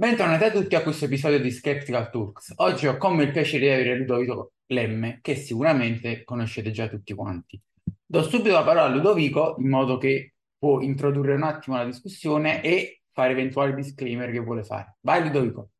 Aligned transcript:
Bentornati 0.00 0.44
a 0.44 0.52
tutti 0.52 0.76
a 0.76 0.82
questo 0.84 1.06
episodio 1.06 1.40
di 1.40 1.50
Skeptical 1.50 2.08
Talks. 2.08 2.52
Oggi 2.58 2.86
ho 2.86 2.96
con 2.98 3.16
me 3.16 3.24
il 3.24 3.32
piacere 3.32 3.66
di 3.66 3.72
avere 3.72 3.96
Ludovico 3.96 4.52
Lemme, 4.66 5.18
che 5.20 5.34
sicuramente 5.34 6.22
conoscete 6.22 6.70
già 6.70 6.86
tutti 6.86 7.12
quanti. 7.14 7.60
Do 8.06 8.22
subito 8.22 8.52
la 8.52 8.62
parola 8.62 8.84
a 8.84 8.88
Ludovico 8.90 9.56
in 9.58 9.68
modo 9.68 9.98
che 9.98 10.34
può 10.56 10.82
introdurre 10.82 11.34
un 11.34 11.42
attimo 11.42 11.78
la 11.78 11.84
discussione 11.84 12.62
e 12.62 13.02
fare 13.10 13.32
eventuali 13.32 13.74
disclaimer 13.74 14.30
che 14.30 14.38
vuole 14.38 14.62
fare. 14.62 14.98
Vai 15.00 15.20
Ludovico. 15.24 15.70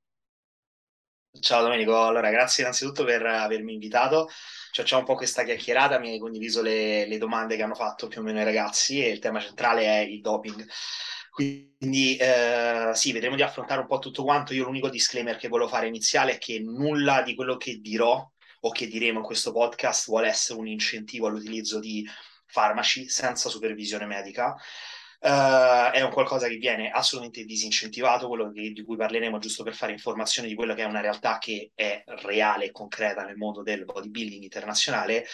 Ciao 1.38 1.62
Domenico, 1.62 2.04
allora 2.04 2.30
grazie 2.30 2.64
innanzitutto 2.64 3.04
per 3.04 3.24
avermi 3.24 3.74
invitato. 3.74 4.28
Cioè, 4.72 4.84
c'è 4.84 4.96
un 4.96 5.04
po' 5.04 5.14
questa 5.14 5.44
chiacchierata, 5.44 6.00
mi 6.00 6.10
hai 6.10 6.18
condiviso 6.18 6.60
le, 6.60 7.06
le 7.06 7.18
domande 7.18 7.54
che 7.54 7.62
hanno 7.62 7.76
fatto 7.76 8.08
più 8.08 8.20
o 8.20 8.24
meno 8.24 8.40
i 8.40 8.44
ragazzi 8.44 9.00
e 9.00 9.10
il 9.10 9.20
tema 9.20 9.38
centrale 9.38 9.84
è 9.84 9.98
il 9.98 10.20
doping. 10.20 10.66
Quindi 11.38 12.16
eh, 12.16 12.90
sì, 12.94 13.12
vedremo 13.12 13.36
di 13.36 13.42
affrontare 13.42 13.80
un 13.80 13.86
po' 13.86 14.00
tutto 14.00 14.24
quanto. 14.24 14.54
Io 14.54 14.64
l'unico 14.64 14.88
disclaimer 14.88 15.36
che 15.36 15.46
volevo 15.46 15.68
fare 15.68 15.86
iniziale 15.86 16.32
è 16.32 16.38
che 16.38 16.58
nulla 16.58 17.22
di 17.22 17.36
quello 17.36 17.56
che 17.56 17.78
dirò 17.78 18.28
o 18.62 18.70
che 18.72 18.88
diremo 18.88 19.20
in 19.20 19.24
questo 19.24 19.52
podcast 19.52 20.06
vuole 20.08 20.26
essere 20.26 20.58
un 20.58 20.66
incentivo 20.66 21.28
all'utilizzo 21.28 21.78
di 21.78 22.04
farmaci 22.44 23.08
senza 23.08 23.48
supervisione 23.48 24.04
medica. 24.04 24.56
Uh, 25.20 25.92
è 25.92 26.00
un 26.00 26.10
qualcosa 26.10 26.48
che 26.48 26.56
viene 26.56 26.90
assolutamente 26.90 27.44
disincentivato, 27.44 28.26
quello 28.26 28.50
che, 28.50 28.72
di 28.72 28.82
cui 28.82 28.96
parleremo 28.96 29.38
giusto 29.38 29.62
per 29.62 29.74
fare 29.76 29.92
informazione 29.92 30.48
di 30.48 30.56
quella 30.56 30.74
che 30.74 30.82
è 30.82 30.86
una 30.86 31.00
realtà 31.00 31.38
che 31.38 31.70
è 31.72 32.02
reale 32.04 32.64
e 32.64 32.72
concreta 32.72 33.22
nel 33.22 33.36
mondo 33.36 33.62
del 33.62 33.84
bodybuilding 33.84 34.42
internazionale 34.42 35.24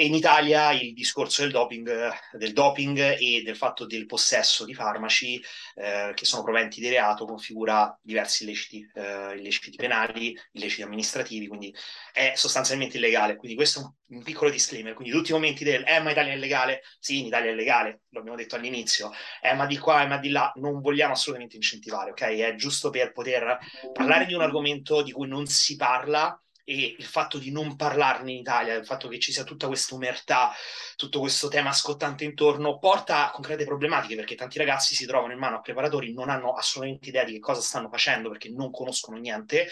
e 0.00 0.04
in 0.04 0.14
Italia 0.14 0.70
il 0.70 0.94
discorso 0.94 1.42
del 1.42 1.50
doping, 1.50 2.12
del 2.30 2.52
doping 2.52 3.16
e 3.18 3.42
del 3.44 3.56
fatto 3.56 3.84
del 3.84 4.06
possesso 4.06 4.64
di 4.64 4.72
farmaci 4.72 5.42
eh, 5.74 6.12
che 6.14 6.24
sono 6.24 6.44
proventi 6.44 6.80
di 6.80 6.88
reato 6.88 7.24
configura 7.24 7.98
diversi 8.00 8.44
illeciti, 8.44 8.88
eh, 8.94 9.34
illeciti 9.36 9.74
penali, 9.74 10.38
illeciti 10.52 10.82
amministrativi, 10.82 11.48
quindi 11.48 11.74
è 12.12 12.34
sostanzialmente 12.36 12.96
illegale. 12.98 13.34
Quindi 13.34 13.56
questo 13.56 13.80
è 13.80 13.82
un, 13.82 14.18
un, 14.18 14.22
piccolo 14.22 14.50
disclaimer. 14.50 14.94
Quindi 14.94 15.12
tutti 15.12 15.32
i 15.32 15.34
momenti 15.34 15.64
del 15.64 15.82
eh 15.84 15.98
ma 15.98 16.12
Italia 16.12 16.32
è 16.32 16.36
legale, 16.36 16.82
sì 17.00 17.18
in 17.18 17.26
Italia 17.26 17.50
è 17.50 17.54
legale, 17.54 18.02
lo 18.10 18.20
abbiamo 18.20 18.36
detto 18.36 18.54
all'inizio, 18.54 19.10
eh 19.42 19.54
ma 19.54 19.66
di 19.66 19.78
qua, 19.78 20.04
eh 20.04 20.06
ma 20.06 20.18
di 20.18 20.28
là, 20.28 20.52
non 20.58 20.80
vogliamo 20.80 21.14
assolutamente 21.14 21.56
incentivare, 21.56 22.12
ok? 22.12 22.22
È 22.22 22.54
giusto 22.54 22.90
per 22.90 23.10
poter 23.10 23.58
parlare 23.92 24.26
di 24.26 24.34
un 24.34 24.42
argomento 24.42 25.02
di 25.02 25.10
cui 25.10 25.26
non 25.26 25.46
si 25.46 25.74
parla 25.74 26.40
e 26.68 26.96
il 26.98 27.04
fatto 27.06 27.38
di 27.38 27.50
non 27.50 27.76
parlarne 27.76 28.30
in 28.30 28.36
Italia, 28.36 28.74
il 28.74 28.84
fatto 28.84 29.08
che 29.08 29.18
ci 29.18 29.32
sia 29.32 29.42
tutta 29.42 29.68
questa 29.68 29.94
umertà, 29.94 30.52
tutto 30.96 31.18
questo 31.20 31.48
tema 31.48 31.72
scottante 31.72 32.24
intorno, 32.24 32.78
porta 32.78 33.26
a 33.26 33.30
concrete 33.30 33.64
problematiche 33.64 34.14
perché 34.14 34.34
tanti 34.34 34.58
ragazzi 34.58 34.94
si 34.94 35.06
trovano 35.06 35.32
in 35.32 35.38
mano 35.38 35.56
a 35.56 35.60
preparatori, 35.60 36.12
non 36.12 36.28
hanno 36.28 36.52
assolutamente 36.52 37.08
idea 37.08 37.24
di 37.24 37.32
che 37.32 37.38
cosa 37.38 37.62
stanno 37.62 37.88
facendo 37.88 38.28
perché 38.28 38.50
non 38.50 38.70
conoscono 38.70 39.16
niente 39.16 39.66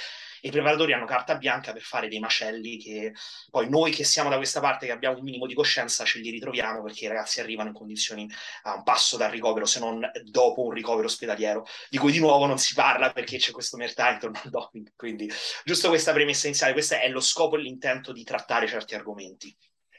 i 0.47 0.51
preparatori 0.51 0.93
hanno 0.93 1.07
carta 1.07 1.37
bianca 1.37 1.73
per 1.73 1.83
fare 1.83 2.09
dei 2.09 2.21
macelli 2.21 2.79
che 2.79 3.13
poi 3.51 3.69
noi 3.69 3.91
che 3.91 4.05
siamo 4.05 4.31
da 4.31 4.37
questa 4.37 4.61
parte, 4.61 4.87
che 4.87 4.93
abbiamo 4.93 5.19
un 5.19 5.25
minimo 5.25 5.47
di 5.47 5.55
coscienza, 5.55 6.05
ce 6.05 6.21
li 6.21 6.31
ritroviamo 6.31 6.83
perché 6.83 7.07
i 7.07 7.09
ragazzi 7.09 7.41
arrivano 7.41 7.71
in 7.71 7.75
condizioni 7.75 8.31
a 8.63 8.75
un 8.77 8.83
passo 8.85 9.17
dal 9.17 9.31
ricovero, 9.31 9.67
se 9.67 9.81
non 9.81 10.09
dopo 10.23 10.65
un 10.65 10.71
ricovero 10.71 11.07
ospedaliero, 11.07 11.67
di 11.91 11.99
cui 11.99 12.13
di 12.13 12.21
nuovo 12.21 12.47
non 12.47 12.59
si 12.59 12.75
parla 12.75 13.11
perché 13.11 13.39
c'è 13.39 13.51
questo 13.51 13.77
mercato 13.77 14.13
intorno 14.13 14.41
al 14.45 14.51
doping. 14.51 14.93
Quindi, 14.95 15.29
giusto 15.65 15.89
questa 15.89 16.13
premessa 16.13 16.47
iniziale, 16.47 16.73
questo 16.73 16.95
è 16.95 17.09
lo 17.09 17.21
scopo 17.21 17.57
e 17.57 17.61
l'intento 17.61 18.13
di 18.13 18.23
trattare 18.23 18.69
certi 18.69 18.95
argomenti. 18.95 19.55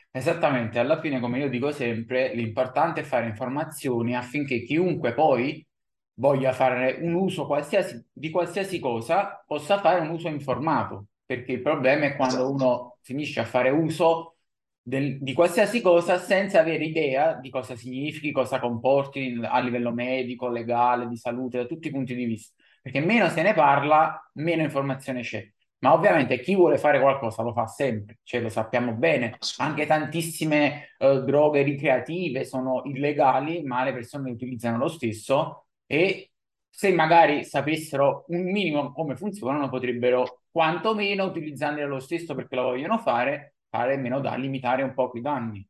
Esattamente, 0.09 0.79
alla 0.79 0.99
fine, 0.99 1.19
come 1.19 1.39
io 1.39 1.49
dico 1.49 1.71
sempre, 1.71 2.33
l'importante 2.33 3.01
è 3.01 3.03
fare 3.03 3.27
informazioni 3.27 4.15
affinché 4.15 4.63
chiunque 4.63 5.13
poi 5.13 5.66
voglia 6.19 6.51
fare 6.51 6.97
un 7.01 7.13
uso 7.13 7.45
qualsiasi, 7.45 8.03
di 8.11 8.29
qualsiasi 8.29 8.79
cosa, 8.79 9.43
possa 9.45 9.79
fare 9.79 10.01
un 10.01 10.09
uso 10.09 10.27
informato, 10.27 11.07
perché 11.25 11.53
il 11.53 11.61
problema 11.61 12.05
è 12.05 12.15
quando 12.15 12.35
esatto. 12.35 12.51
uno 12.51 12.97
finisce 13.01 13.39
a 13.39 13.45
fare 13.45 13.69
uso 13.69 14.37
del, 14.81 15.21
di 15.21 15.33
qualsiasi 15.33 15.81
cosa 15.81 16.17
senza 16.17 16.59
avere 16.59 16.85
idea 16.85 17.33
di 17.33 17.49
cosa 17.49 17.75
significhi, 17.75 18.31
cosa 18.31 18.59
comporti 18.59 19.39
a 19.43 19.59
livello 19.59 19.91
medico, 19.91 20.49
legale, 20.49 21.07
di 21.07 21.17
salute, 21.17 21.57
da 21.57 21.65
tutti 21.65 21.87
i 21.89 21.91
punti 21.91 22.15
di 22.15 22.25
vista. 22.25 22.55
Perché 22.81 22.99
meno 22.99 23.27
se 23.29 23.41
ne 23.41 23.53
parla, 23.53 24.29
meno 24.35 24.63
informazione 24.63 25.21
c'è. 25.21 25.45
Ma 25.79 25.93
ovviamente 25.93 26.39
chi 26.39 26.55
vuole 26.55 26.77
fare 26.77 26.99
qualcosa 26.99 27.43
lo 27.43 27.53
fa 27.53 27.67
sempre, 27.67 28.19
cioè 28.23 28.41
lo 28.41 28.49
sappiamo 28.49 28.93
bene. 28.93 29.37
Anche 29.57 29.85
tantissime 29.85 30.95
uh, 30.97 31.19
droghe 31.19 31.61
ricreative 31.61 32.45
sono 32.45 32.81
illegali, 32.85 33.61
ma 33.63 33.83
le 33.83 33.93
persone 33.93 34.29
le 34.29 34.35
utilizzano 34.35 34.77
lo 34.77 34.87
stesso 34.87 35.66
e 35.87 36.31
se 36.69 36.91
magari 36.93 37.43
sapessero 37.43 38.25
un 38.27 38.43
minimo 38.51 38.91
come 38.91 39.15
funzionano, 39.15 39.69
potrebbero 39.69 40.41
quantomeno 40.51 41.25
utilizzandole 41.25 41.87
lo 41.87 41.99
stesso 41.99 42.35
perché 42.35 42.55
lo 42.55 42.63
vogliono 42.63 42.99
fare, 42.99 43.55
fare 43.69 43.97
meno 43.97 44.19
da 44.19 44.35
limitare 44.35 44.83
un 44.83 44.93
po' 44.93 45.09
i 45.15 45.21
danni. 45.21 45.67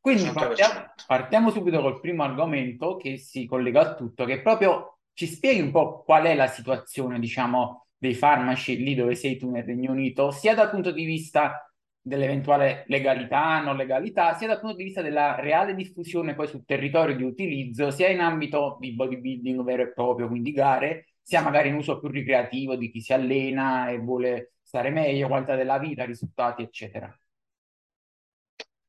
Quindi 0.00 0.28
partiamo, 0.32 0.92
partiamo, 1.06 1.50
subito 1.50 1.80
col 1.80 2.00
primo 2.00 2.24
argomento 2.24 2.96
che 2.96 3.16
si 3.16 3.46
collega 3.46 3.80
a 3.80 3.94
tutto, 3.94 4.24
che 4.24 4.42
proprio 4.42 4.98
ci 5.12 5.26
spieghi 5.26 5.60
un 5.60 5.70
po' 5.70 6.02
qual 6.02 6.24
è 6.24 6.34
la 6.34 6.48
situazione, 6.48 7.18
diciamo, 7.18 7.86
dei 7.96 8.14
farmaci 8.14 8.76
lì 8.76 8.94
dove 8.94 9.14
sei 9.14 9.36
tu 9.36 9.50
nel 9.50 9.64
Regno 9.64 9.92
Unito, 9.92 10.30
sia 10.30 10.54
dal 10.54 10.68
punto 10.68 10.90
di 10.90 11.04
vista 11.04 11.72
dell'eventuale 12.06 12.84
legalità, 12.88 13.60
non 13.62 13.76
legalità, 13.76 14.34
sia 14.34 14.46
dal 14.46 14.60
punto 14.60 14.76
di 14.76 14.84
vista 14.84 15.00
della 15.00 15.36
reale 15.36 15.74
diffusione 15.74 16.34
poi 16.34 16.46
sul 16.46 16.64
territorio 16.66 17.16
di 17.16 17.22
utilizzo, 17.22 17.90
sia 17.90 18.08
in 18.08 18.20
ambito 18.20 18.76
di 18.78 18.92
bodybuilding 18.92 19.62
vero 19.64 19.82
e 19.84 19.92
proprio, 19.92 20.28
quindi 20.28 20.52
gare, 20.52 21.14
sia 21.22 21.40
magari 21.40 21.68
in 21.70 21.76
uso 21.76 21.98
più 21.98 22.08
ricreativo 22.10 22.76
di 22.76 22.90
chi 22.90 23.00
si 23.00 23.14
allena 23.14 23.88
e 23.88 23.98
vuole 23.98 24.52
stare 24.62 24.90
meglio, 24.90 25.28
qualità 25.28 25.56
della 25.56 25.78
vita, 25.78 26.04
risultati, 26.04 26.62
eccetera. 26.62 27.18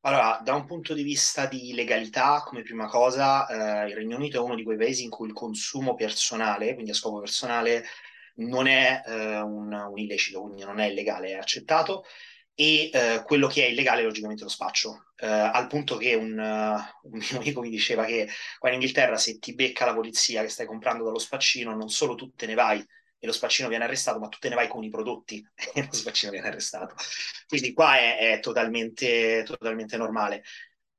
Allora, 0.02 0.42
da 0.44 0.54
un 0.54 0.66
punto 0.66 0.94
di 0.94 1.02
vista 1.02 1.48
di 1.48 1.74
legalità, 1.74 2.44
come 2.46 2.64
prima 2.64 2.88
cosa, 2.88 3.48
eh, 3.84 3.88
il 3.88 3.96
Regno 3.96 4.18
Unito 4.18 4.38
è 4.38 4.44
uno 4.44 4.56
di 4.56 4.64
quei 4.64 4.78
paesi 4.78 5.04
in 5.06 5.10
cui 5.10 5.28
il 5.28 5.34
consumo 5.34 5.96
personale, 5.96 6.74
quindi 6.74 6.92
a 6.92 6.94
scopo 6.94 7.20
personale, 7.20 7.84
non 8.36 8.68
è 8.68 9.02
eh, 9.06 9.40
un, 9.40 9.72
un 9.72 9.98
illecito, 9.98 10.42
quindi 10.42 10.64
non 10.64 10.80
è 10.80 10.88
illegale, 10.88 11.30
è 11.30 11.34
accettato 11.36 12.04
e 12.56 12.90
eh, 12.92 13.24
quello 13.26 13.48
che 13.48 13.66
è 13.66 13.70
illegale 13.70 14.04
logicamente 14.04 14.44
lo 14.44 14.50
spaccio, 14.50 15.12
eh, 15.18 15.28
al 15.28 15.68
punto 15.68 15.98
che 15.98 16.16
un, 16.16 16.38
uh, 16.38 17.10
un, 17.10 17.20
mio 17.20 17.38
amico 17.38 17.62
mi 17.62 17.70
diceva 17.70 18.06
che 18.06 18.30
qua 18.58 18.70
in 18.70 18.76
Inghilterra 18.76 19.18
se 19.18 19.40
ti 19.40 19.54
becca 19.54 19.86
la 19.86 19.94
polizia 19.94 20.42
che 20.42 20.48
stai 20.48 20.66
comprando 20.66 21.04
dallo 21.04 21.20
spaccino, 21.20 21.76
non 21.76 21.90
solo 21.90 22.16
tu 22.16 22.34
te 22.34 22.46
ne 22.46 22.54
vai 22.54 22.80
e 22.80 23.26
lo 23.26 23.34
spaccino 23.34 23.68
viene 23.68 23.84
arrestato, 23.84 24.20
ma 24.20 24.30
tu 24.30 24.38
te 24.40 24.50
ne 24.50 24.56
vai 24.56 24.70
con 24.70 24.84
i 24.84 24.90
prodotti 24.90 25.46
e 25.74 25.84
lo 25.84 25.94
spaccino 25.94 26.32
viene 26.32 26.48
arrestato. 26.48 26.96
Quindi 27.46 27.74
qua 27.74 27.98
è, 27.98 28.34
è 28.34 28.40
totalmente, 28.40 29.44
totalmente 29.46 29.98
normale. 29.98 30.44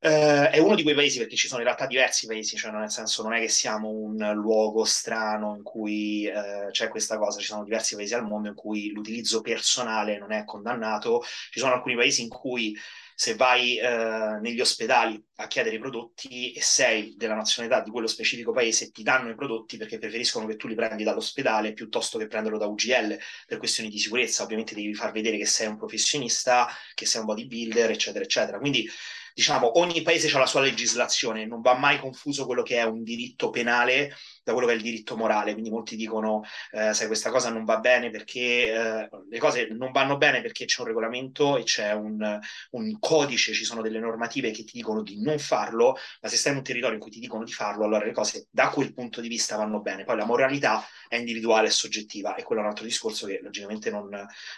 Uh, 0.06 0.50
è 0.52 0.58
uno 0.58 0.76
di 0.76 0.84
quei 0.84 0.94
paesi 0.94 1.18
perché 1.18 1.34
ci 1.34 1.48
sono 1.48 1.58
in 1.58 1.66
realtà 1.66 1.84
diversi 1.86 2.28
paesi, 2.28 2.56
cioè 2.56 2.70
nel 2.70 2.88
senso 2.88 3.24
non 3.24 3.32
è 3.32 3.40
che 3.40 3.48
siamo 3.48 3.88
un 3.88 4.34
luogo 4.34 4.84
strano 4.84 5.56
in 5.56 5.64
cui 5.64 6.30
uh, 6.32 6.70
c'è 6.70 6.86
questa 6.86 7.18
cosa, 7.18 7.40
ci 7.40 7.46
sono 7.46 7.64
diversi 7.64 7.96
paesi 7.96 8.14
al 8.14 8.24
mondo 8.24 8.46
in 8.46 8.54
cui 8.54 8.92
l'utilizzo 8.92 9.40
personale 9.40 10.16
non 10.16 10.30
è 10.30 10.44
condannato, 10.44 11.24
ci 11.50 11.58
sono 11.58 11.72
alcuni 11.72 11.96
paesi 11.96 12.22
in 12.22 12.28
cui 12.28 12.78
se 13.16 13.34
vai 13.34 13.80
uh, 13.82 14.40
negli 14.40 14.60
ospedali 14.60 15.20
a 15.36 15.48
chiedere 15.48 15.74
i 15.74 15.80
prodotti 15.80 16.52
e 16.52 16.62
sei 16.62 17.14
della 17.16 17.34
nazionalità 17.34 17.82
di 17.82 17.90
quello 17.90 18.06
specifico 18.06 18.52
paese, 18.52 18.92
ti 18.92 19.02
danno 19.02 19.30
i 19.30 19.34
prodotti 19.34 19.76
perché 19.76 19.98
preferiscono 19.98 20.46
che 20.46 20.54
tu 20.54 20.68
li 20.68 20.76
prendi 20.76 21.02
dall'ospedale 21.02 21.72
piuttosto 21.72 22.16
che 22.16 22.28
prenderlo 22.28 22.58
da 22.58 22.66
UGL 22.66 23.18
per 23.44 23.58
questioni 23.58 23.88
di 23.88 23.98
sicurezza. 23.98 24.44
Ovviamente 24.44 24.76
devi 24.76 24.94
far 24.94 25.10
vedere 25.10 25.36
che 25.36 25.46
sei 25.46 25.66
un 25.66 25.76
professionista, 25.76 26.68
che 26.94 27.06
sei 27.06 27.22
un 27.22 27.26
bodybuilder, 27.26 27.90
eccetera, 27.90 28.22
eccetera. 28.22 28.58
Quindi 28.60 28.88
diciamo, 29.36 29.78
ogni 29.78 30.00
paese 30.00 30.34
ha 30.34 30.38
la 30.38 30.46
sua 30.46 30.62
legislazione, 30.62 31.44
non 31.44 31.60
va 31.60 31.74
mai 31.74 32.00
confuso 32.00 32.46
quello 32.46 32.62
che 32.62 32.78
è 32.78 32.84
un 32.84 33.02
diritto 33.02 33.50
penale 33.50 34.14
da 34.42 34.52
quello 34.52 34.66
che 34.66 34.72
è 34.72 34.76
il 34.76 34.82
diritto 34.82 35.14
morale. 35.14 35.52
Quindi 35.52 35.68
molti 35.68 35.94
dicono, 35.94 36.42
eh, 36.70 36.94
sai, 36.94 37.06
questa 37.06 37.28
cosa 37.28 37.50
non 37.50 37.64
va 37.66 37.76
bene 37.78 38.08
perché 38.08 38.72
eh, 38.72 39.08
le 39.28 39.38
cose 39.38 39.68
non 39.72 39.92
vanno 39.92 40.16
bene 40.16 40.40
perché 40.40 40.64
c'è 40.64 40.80
un 40.80 40.86
regolamento 40.86 41.58
e 41.58 41.64
c'è 41.64 41.92
un, 41.92 42.40
un, 42.70 42.98
codice, 42.98 43.52
ci 43.52 43.66
sono 43.66 43.82
delle 43.82 43.98
normative 43.98 44.52
che 44.52 44.64
ti 44.64 44.72
dicono 44.72 45.02
di 45.02 45.20
non 45.20 45.38
farlo, 45.38 45.98
ma 46.22 46.28
se 46.30 46.36
stai 46.38 46.52
in 46.52 46.58
un 46.58 46.64
territorio 46.64 46.94
in 46.94 47.02
cui 47.02 47.10
ti 47.10 47.20
dicono 47.20 47.44
di 47.44 47.52
farlo, 47.52 47.84
allora 47.84 48.06
le 48.06 48.12
cose 48.12 48.46
da 48.50 48.70
quel 48.70 48.94
punto 48.94 49.20
di 49.20 49.28
vista 49.28 49.56
vanno 49.56 49.82
bene. 49.82 50.04
Poi 50.04 50.16
la 50.16 50.24
moralità 50.24 50.82
è 51.08 51.16
individuale 51.16 51.66
e 51.66 51.72
soggettiva 51.72 52.36
e 52.36 52.42
quello 52.42 52.62
è 52.62 52.64
un 52.64 52.70
altro 52.70 52.86
discorso 52.86 53.26
che 53.26 53.40
logicamente 53.42 53.90
non, 53.90 54.08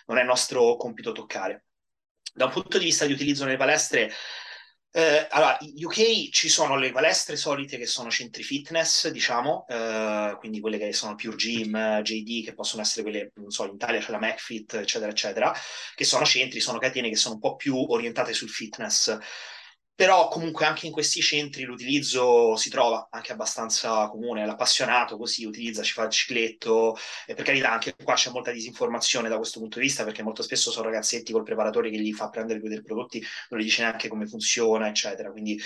non 0.07 0.19
è 0.19 0.23
nostro 0.23 0.77
compito 0.77 1.11
toccare. 1.11 1.65
Da 2.33 2.45
un 2.45 2.53
punto 2.53 2.79
di 2.79 2.85
vista 2.85 3.07
di 3.07 3.13
utilizzo 3.13 3.45
nelle 3.45 3.57
palestre, 3.57 4.13
eh, 4.91 5.27
allora, 5.31 5.57
in 5.61 5.85
UK 5.85 6.31
ci 6.31 6.49
sono 6.49 6.77
le 6.77 6.91
palestre 6.93 7.37
solite 7.37 7.77
che 7.77 7.87
sono 7.87 8.11
centri 8.11 8.43
fitness, 8.43 9.09
diciamo, 9.09 9.67
eh, 9.69 10.35
quindi 10.39 10.61
quelle 10.61 10.79
che 10.79 10.93
sono 10.93 11.15
Pure 11.15 11.37
Gym, 11.37 12.01
JD, 12.01 12.45
che 12.45 12.55
possono 12.55 12.83
essere 12.83 13.03
quelle, 13.03 13.33
non 13.35 13.51
so, 13.51 13.67
in 13.67 13.75
Italia 13.75 14.01
c'è 14.01 14.11
la 14.11 14.19
McFit, 14.19 14.75
eccetera, 14.75 15.11
eccetera, 15.11 15.55
che 15.95 16.05
sono 16.05 16.25
centri, 16.25 16.61
sono 16.61 16.79
catene 16.79 17.11
che 17.11 17.17
sono 17.17 17.35
un 17.35 17.41
po' 17.41 17.57
più 17.57 17.77
orientate 17.77 18.33
sul 18.33 18.49
fitness. 18.49 19.17
Però 19.99 20.29
comunque 20.29 20.65
anche 20.65 20.87
in 20.87 20.93
questi 20.93 21.21
centri 21.21 21.65
l'utilizzo 21.65 22.55
si 22.55 22.71
trova 22.71 23.09
anche 23.11 23.33
abbastanza 23.33 24.07
comune, 24.07 24.47
l'appassionato 24.47 25.17
così 25.17 25.45
utilizza, 25.45 25.83
ci 25.83 25.93
fa 25.93 26.05
il 26.05 26.11
cicletto, 26.11 26.97
e 27.27 27.35
per 27.35 27.45
carità 27.45 27.73
anche 27.73 27.97
qua 28.01 28.15
c'è 28.15 28.31
molta 28.31 28.53
disinformazione 28.53 29.29
da 29.29 29.39
questo 29.39 29.59
punto 29.59 29.81
di 29.81 29.87
vista 29.87 30.05
perché 30.05 30.23
molto 30.23 30.45
spesso 30.45 30.71
sono 30.71 30.85
ragazzetti 30.85 31.33
col 31.33 31.43
preparatore 31.43 31.91
che 31.91 31.99
gli 31.99 32.13
fa 32.13 32.29
prendere 32.29 32.61
più 32.61 32.69
dei 32.69 32.81
prodotti, 32.81 33.21
non 33.49 33.59
gli 33.59 33.65
dice 33.65 33.83
neanche 33.83 34.07
come 34.07 34.29
funziona, 34.29 34.87
eccetera, 34.87 35.33
quindi 35.33 35.61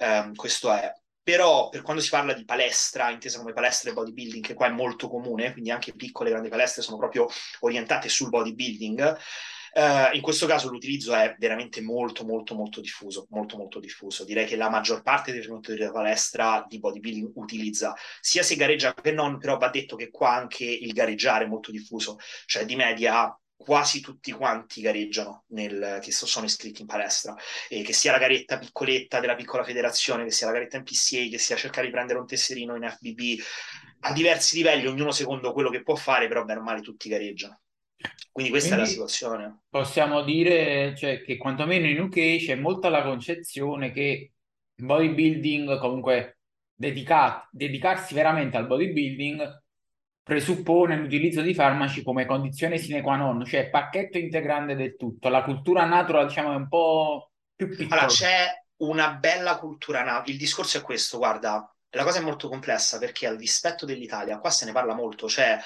ehm, 0.00 0.34
questo 0.34 0.70
è. 0.70 0.92
Però 1.22 1.70
per 1.70 1.80
quando 1.80 2.02
si 2.02 2.10
parla 2.10 2.34
di 2.34 2.44
palestra, 2.44 3.08
intesa 3.08 3.38
come 3.38 3.54
palestra 3.54 3.88
e 3.88 3.94
bodybuilding, 3.94 4.44
che 4.44 4.52
qua 4.52 4.66
è 4.66 4.70
molto 4.70 5.08
comune, 5.08 5.52
quindi 5.52 5.70
anche 5.70 5.94
piccole 5.94 6.28
e 6.28 6.32
grandi 6.32 6.50
palestre 6.50 6.82
sono 6.82 6.98
proprio 6.98 7.26
orientate 7.60 8.10
sul 8.10 8.28
bodybuilding, 8.28 9.16
Uh, 9.74 10.14
in 10.14 10.20
questo 10.20 10.46
caso 10.46 10.70
l'utilizzo 10.70 11.14
è 11.14 11.36
veramente 11.38 11.80
molto, 11.80 12.24
molto, 12.24 12.54
molto 12.54 12.80
diffuso, 12.80 13.26
molto, 13.30 13.56
molto 13.56 13.78
diffuso. 13.80 14.24
Direi 14.24 14.46
che 14.46 14.56
la 14.56 14.70
maggior 14.70 15.02
parte 15.02 15.32
dei 15.32 15.40
frequentatori 15.40 15.78
della 15.80 15.92
palestra 15.92 16.64
di 16.68 16.78
bodybuilding 16.78 17.32
utilizza, 17.34 17.94
sia 18.20 18.42
se 18.42 18.56
gareggia 18.56 18.94
che 18.94 19.12
non, 19.12 19.38
però 19.38 19.56
va 19.56 19.68
detto 19.68 19.96
che 19.96 20.10
qua 20.10 20.34
anche 20.34 20.64
il 20.64 20.92
gareggiare 20.92 21.44
è 21.44 21.48
molto 21.48 21.70
diffuso, 21.70 22.18
cioè 22.46 22.64
di 22.64 22.76
media 22.76 23.36
quasi 23.58 24.00
tutti 24.00 24.30
quanti 24.30 24.80
gareggiano 24.80 25.44
nel, 25.48 25.98
che 26.00 26.12
sono 26.12 26.46
iscritti 26.46 26.80
in 26.80 26.86
palestra 26.86 27.34
e 27.68 27.82
che 27.82 27.92
sia 27.92 28.12
la 28.12 28.18
garetta 28.18 28.56
piccoletta 28.56 29.18
della 29.18 29.34
piccola 29.34 29.64
federazione 29.64 30.22
che 30.22 30.30
sia 30.30 30.46
la 30.46 30.52
garetta 30.52 30.76
in 30.76 30.84
PCA 30.84 31.28
che 31.28 31.38
sia 31.38 31.56
cercare 31.56 31.86
di 31.86 31.92
prendere 31.92 32.20
un 32.20 32.26
tesserino 32.26 32.76
in 32.76 32.88
FBB 32.88 33.40
a 34.02 34.12
diversi 34.12 34.56
livelli 34.56 34.86
ognuno 34.86 35.10
secondo 35.10 35.52
quello 35.52 35.70
che 35.70 35.82
può 35.82 35.96
fare 35.96 36.28
però 36.28 36.44
bene 36.44 36.60
o 36.60 36.62
male 36.62 36.82
tutti 36.82 37.08
gareggiano 37.08 37.60
quindi 38.30 38.52
questa 38.52 38.76
Quindi 38.76 38.76
è 38.76 38.76
la 38.76 38.84
situazione. 38.84 39.60
Possiamo 39.68 40.22
dire 40.22 40.94
cioè, 40.96 41.22
che 41.22 41.36
quantomeno 41.36 41.86
in 41.86 42.00
UK 42.00 42.36
c'è 42.38 42.54
molta 42.54 42.88
la 42.88 43.02
concezione 43.02 43.90
che 43.90 44.32
bodybuilding, 44.76 45.78
comunque 45.78 46.38
dedica- 46.72 47.48
dedicarsi 47.50 48.14
veramente 48.14 48.56
al 48.56 48.66
bodybuilding, 48.66 49.62
presuppone 50.22 50.96
l'utilizzo 50.96 51.40
di 51.40 51.54
farmaci 51.54 52.02
come 52.02 52.26
condizione 52.26 52.78
sine 52.78 53.00
qua 53.00 53.16
non, 53.16 53.44
cioè 53.44 53.70
pacchetto 53.70 54.18
integrante 54.18 54.76
del 54.76 54.94
tutto. 54.96 55.28
La 55.28 55.42
cultura 55.42 55.84
natural, 55.84 56.26
diciamo, 56.28 56.52
è 56.52 56.56
un 56.56 56.68
po' 56.68 57.32
più 57.56 57.68
piccola. 57.68 58.02
Allora, 58.02 58.14
c'è 58.14 58.46
una 58.76 59.14
bella 59.14 59.58
cultura 59.58 60.02
natural. 60.02 60.28
Il 60.28 60.36
discorso 60.36 60.78
è 60.78 60.82
questo, 60.82 61.18
guarda, 61.18 61.74
la 61.90 62.04
cosa 62.04 62.18
è 62.18 62.22
molto 62.22 62.48
complessa 62.48 62.98
perché 62.98 63.26
al 63.26 63.36
dispetto 63.36 63.86
dell'Italia, 63.86 64.38
qua 64.38 64.50
se 64.50 64.64
ne 64.64 64.72
parla 64.72 64.94
molto, 64.94 65.28
cioè 65.28 65.58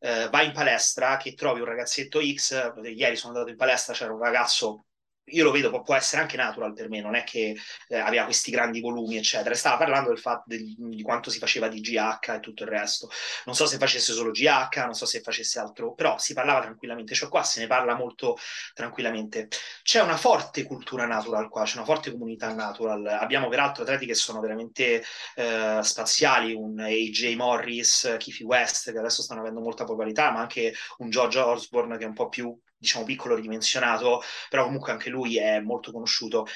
eh, 0.00 0.28
vai 0.30 0.46
in 0.46 0.52
palestra 0.52 1.16
che 1.16 1.34
trovi 1.34 1.60
un 1.60 1.66
ragazzetto 1.66 2.20
X, 2.20 2.72
ieri 2.84 3.16
sono 3.16 3.32
andato 3.32 3.50
in 3.50 3.56
palestra, 3.56 3.94
c'era 3.94 4.12
un 4.12 4.20
ragazzo 4.20 4.86
io 5.30 5.44
lo 5.44 5.50
vedo, 5.50 5.80
può 5.82 5.94
essere 5.94 6.22
anche 6.22 6.36
natural 6.36 6.72
per 6.72 6.88
me, 6.88 7.00
non 7.00 7.14
è 7.14 7.24
che 7.24 7.56
eh, 7.88 7.98
aveva 7.98 8.24
questi 8.24 8.50
grandi 8.50 8.80
volumi, 8.80 9.16
eccetera. 9.16 9.54
Stava 9.54 9.76
parlando 9.76 10.08
del 10.08 10.18
fatto 10.18 10.44
di, 10.46 10.76
di 10.78 11.02
quanto 11.02 11.30
si 11.30 11.38
faceva 11.38 11.68
di 11.68 11.80
GH 11.80 12.30
e 12.34 12.40
tutto 12.40 12.64
il 12.64 12.68
resto. 12.68 13.08
Non 13.44 13.54
so 13.54 13.66
se 13.66 13.78
facesse 13.78 14.12
solo 14.12 14.30
GH, 14.30 14.76
non 14.84 14.94
so 14.94 15.06
se 15.06 15.20
facesse 15.20 15.58
altro, 15.58 15.94
però 15.94 16.18
si 16.18 16.34
parlava 16.34 16.60
tranquillamente, 16.60 17.14
cioè 17.14 17.28
qua 17.28 17.42
se 17.42 17.60
ne 17.60 17.66
parla 17.66 17.94
molto 17.94 18.36
tranquillamente. 18.74 19.48
C'è 19.82 20.00
una 20.00 20.16
forte 20.16 20.64
cultura 20.64 21.06
natural 21.06 21.48
qua, 21.48 21.64
c'è 21.64 21.76
una 21.76 21.84
forte 21.84 22.10
comunità 22.10 22.52
natural. 22.52 23.06
Abbiamo 23.06 23.48
peraltro 23.48 23.82
atleti 23.82 24.06
che 24.06 24.14
sono 24.14 24.40
veramente 24.40 25.02
eh, 25.34 25.80
spaziali, 25.82 26.52
un 26.54 26.78
AJ 26.78 27.34
Morris, 27.36 28.16
Kiffy 28.18 28.44
West, 28.44 28.92
che 28.92 28.98
adesso 28.98 29.22
stanno 29.22 29.40
avendo 29.40 29.60
molta 29.60 29.84
popolarità, 29.84 30.30
ma 30.30 30.40
anche 30.40 30.74
un 30.98 31.10
George 31.10 31.38
Osborne 31.38 31.96
che 31.96 32.04
è 32.04 32.08
un 32.08 32.14
po' 32.14 32.28
più 32.28 32.56
diciamo 32.80 33.04
piccolo 33.04 33.36
ridimensionato, 33.36 34.22
però 34.48 34.64
comunque 34.64 34.90
anche 34.90 35.10
lui 35.10 35.38
è 35.38 35.60
molto 35.60 35.92
conosciuto. 35.92 36.46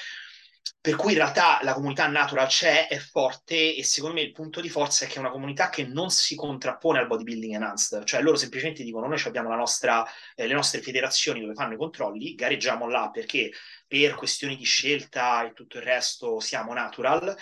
Per 0.81 0.95
cui 0.95 1.13
in 1.13 1.17
realtà 1.17 1.59
la 1.63 1.73
comunità 1.73 2.07
natural 2.07 2.47
c'è, 2.47 2.87
è 2.87 2.97
forte 2.97 3.75
e 3.75 3.83
secondo 3.83 4.15
me 4.15 4.21
il 4.21 4.31
punto 4.31 4.61
di 4.61 4.69
forza 4.69 5.05
è 5.05 5.07
che 5.07 5.15
è 5.15 5.19
una 5.19 5.31
comunità 5.31 5.69
che 5.69 5.83
non 5.83 6.11
si 6.11 6.35
contrappone 6.35 6.99
al 6.99 7.07
bodybuilding 7.07 7.55
enhanced, 7.55 8.03
cioè 8.03 8.21
loro 8.21 8.35
semplicemente 8.35 8.83
dicono 8.83 9.07
noi 9.07 9.19
abbiamo 9.25 9.53
nostra, 9.55 10.05
eh, 10.35 10.45
le 10.45 10.53
nostre 10.53 10.81
federazioni 10.81 11.41
dove 11.41 11.55
fanno 11.55 11.73
i 11.73 11.77
controlli, 11.77 12.35
gareggiamo 12.35 12.87
là 12.87 13.09
perché 13.11 13.51
per 13.87 14.13
questioni 14.13 14.55
di 14.55 14.63
scelta 14.63 15.43
e 15.45 15.53
tutto 15.53 15.77
il 15.77 15.83
resto 15.83 16.39
siamo 16.39 16.73
natural. 16.73 17.35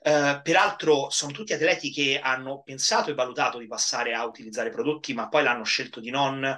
Uh, 0.00 0.40
peraltro 0.42 1.10
sono 1.10 1.32
tutti 1.32 1.52
atleti 1.52 1.90
che 1.90 2.20
hanno 2.22 2.62
pensato 2.62 3.10
e 3.10 3.14
valutato 3.14 3.58
di 3.58 3.66
passare 3.66 4.14
a 4.14 4.24
utilizzare 4.24 4.70
prodotti, 4.70 5.12
ma 5.14 5.28
poi 5.28 5.42
l'hanno 5.42 5.64
scelto 5.64 6.00
di 6.00 6.10
non 6.10 6.56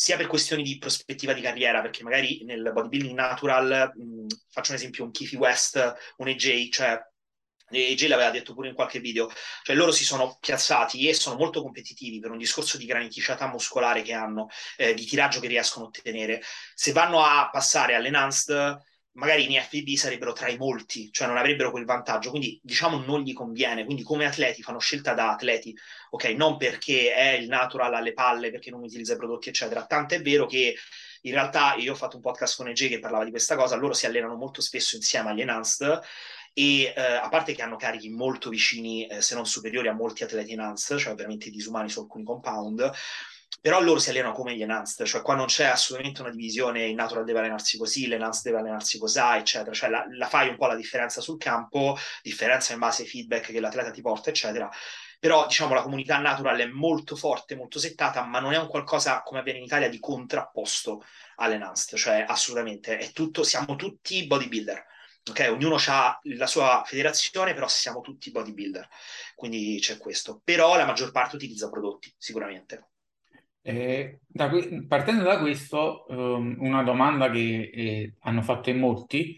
sia 0.00 0.16
per 0.16 0.28
questioni 0.28 0.62
di 0.62 0.78
prospettiva 0.78 1.32
di 1.32 1.40
carriera, 1.40 1.80
perché 1.80 2.04
magari 2.04 2.44
nel 2.44 2.70
bodybuilding 2.72 3.14
natural, 3.16 3.90
mh, 3.96 4.26
faccio 4.48 4.70
un 4.70 4.76
esempio, 4.76 5.02
un 5.02 5.10
Kiffy 5.10 5.36
West, 5.36 5.74
un 6.18 6.28
AJ, 6.28 6.68
cioè 6.70 7.02
AJ 7.70 8.06
l'aveva 8.06 8.30
detto 8.30 8.54
pure 8.54 8.68
in 8.68 8.74
qualche 8.76 9.00
video, 9.00 9.28
cioè 9.64 9.74
loro 9.74 9.90
si 9.90 10.04
sono 10.04 10.38
piazzati 10.40 11.08
e 11.08 11.14
sono 11.14 11.36
molto 11.36 11.62
competitivi 11.62 12.20
per 12.20 12.30
un 12.30 12.38
discorso 12.38 12.78
di 12.78 12.86
graniticità 12.86 13.48
muscolare 13.48 14.02
che 14.02 14.12
hanno, 14.12 14.46
eh, 14.76 14.94
di 14.94 15.04
tiraggio 15.04 15.40
che 15.40 15.48
riescono 15.48 15.86
a 15.86 15.88
ottenere. 15.88 16.42
Se 16.76 16.92
vanno 16.92 17.24
a 17.24 17.50
passare 17.50 17.96
all'enhanced 17.96 18.78
magari 19.12 19.52
in 19.52 19.60
FBB 19.60 19.94
sarebbero 19.96 20.32
tra 20.32 20.48
i 20.48 20.56
molti, 20.56 21.10
cioè 21.10 21.26
non 21.26 21.36
avrebbero 21.36 21.70
quel 21.70 21.84
vantaggio, 21.84 22.30
quindi 22.30 22.58
diciamo 22.62 22.98
non 22.98 23.22
gli 23.22 23.32
conviene, 23.32 23.84
quindi 23.84 24.02
come 24.02 24.26
atleti 24.26 24.62
fanno 24.62 24.78
scelta 24.78 25.14
da 25.14 25.30
atleti, 25.32 25.76
ok, 26.10 26.24
non 26.30 26.56
perché 26.56 27.12
è 27.14 27.30
il 27.32 27.48
natural 27.48 27.94
alle 27.94 28.12
palle, 28.12 28.50
perché 28.50 28.70
non 28.70 28.82
utilizza 28.82 29.14
i 29.14 29.16
prodotti, 29.16 29.48
eccetera. 29.48 29.86
Tanto 29.86 30.14
è 30.14 30.22
vero 30.22 30.46
che 30.46 30.76
in 31.22 31.32
realtà 31.32 31.74
io 31.74 31.92
ho 31.92 31.96
fatto 31.96 32.16
un 32.16 32.22
podcast 32.22 32.56
con 32.56 32.68
EJ 32.68 32.88
che 32.88 32.98
parlava 33.00 33.24
di 33.24 33.30
questa 33.30 33.56
cosa, 33.56 33.76
loro 33.76 33.92
si 33.92 34.06
allenano 34.06 34.36
molto 34.36 34.60
spesso 34.60 34.94
insieme 34.96 35.30
agli 35.30 35.40
enhanced 35.40 36.00
e 36.52 36.92
eh, 36.94 37.00
a 37.00 37.28
parte 37.28 37.54
che 37.54 37.62
hanno 37.62 37.76
carichi 37.76 38.08
molto 38.08 38.50
vicini, 38.50 39.06
eh, 39.06 39.20
se 39.20 39.34
non 39.34 39.46
superiori 39.46 39.88
a 39.88 39.92
molti 39.92 40.22
atleti 40.24 40.52
enhanced, 40.52 40.98
cioè 40.98 41.14
veramente 41.14 41.50
disumani 41.50 41.88
su 41.88 42.00
alcuni 42.00 42.24
compound, 42.24 42.90
però 43.60 43.80
loro 43.80 43.98
si 43.98 44.10
allenano 44.10 44.32
come 44.32 44.54
gli 44.54 44.62
enhanced, 44.62 45.04
cioè 45.06 45.22
qua 45.22 45.34
non 45.34 45.46
c'è 45.46 45.64
assolutamente 45.66 46.20
una 46.20 46.30
divisione, 46.30 46.86
il 46.86 46.94
natural 46.94 47.24
deve 47.24 47.40
allenarsi 47.40 47.76
così, 47.76 48.06
l'enhanced 48.06 48.44
deve 48.44 48.58
allenarsi 48.58 48.98
così, 48.98 49.18
eccetera, 49.18 49.72
cioè 49.72 49.90
la, 49.90 50.04
la, 50.10 50.26
fai 50.26 50.48
un 50.48 50.56
po' 50.56 50.66
la 50.66 50.76
differenza 50.76 51.20
sul 51.20 51.38
campo, 51.38 51.96
differenza 52.22 52.72
in 52.72 52.78
base 52.78 53.02
ai 53.02 53.08
feedback 53.08 53.50
che 53.50 53.60
l'atleta 53.60 53.90
ti 53.90 54.00
porta, 54.00 54.30
eccetera, 54.30 54.70
però 55.18 55.46
diciamo 55.46 55.74
la 55.74 55.82
comunità 55.82 56.18
natural 56.18 56.58
è 56.60 56.66
molto 56.66 57.16
forte, 57.16 57.56
molto 57.56 57.78
settata, 57.80 58.22
ma 58.24 58.38
non 58.38 58.52
è 58.52 58.58
un 58.58 58.68
qualcosa 58.68 59.22
come 59.22 59.40
avviene 59.40 59.58
in 59.58 59.64
Italia 59.64 59.88
di 59.88 59.98
contrapposto 59.98 61.04
all'enhanced, 61.36 61.98
cioè 61.98 62.24
assolutamente, 62.26 62.98
è 62.98 63.10
tutto, 63.12 63.42
siamo 63.42 63.74
tutti 63.74 64.24
bodybuilder, 64.26 64.84
ok? 65.30 65.48
Ognuno 65.50 65.76
ha 65.88 66.18
la 66.22 66.46
sua 66.46 66.82
federazione, 66.86 67.54
però 67.54 67.66
siamo 67.66 68.00
tutti 68.00 68.30
bodybuilder, 68.30 68.88
quindi 69.34 69.78
c'è 69.80 69.98
questo, 69.98 70.40
però 70.44 70.76
la 70.76 70.86
maggior 70.86 71.10
parte 71.10 71.36
utilizza 71.36 71.68
prodotti, 71.68 72.14
sicuramente. 72.16 72.90
Eh, 73.62 74.20
da 74.26 74.50
partendo 74.86 75.24
da 75.24 75.38
questo, 75.38 76.06
um, 76.08 76.56
una 76.60 76.82
domanda 76.82 77.30
che 77.30 77.70
eh, 77.72 78.14
hanno 78.20 78.40
fatto 78.42 78.70
in 78.70 78.78
molti, 78.78 79.36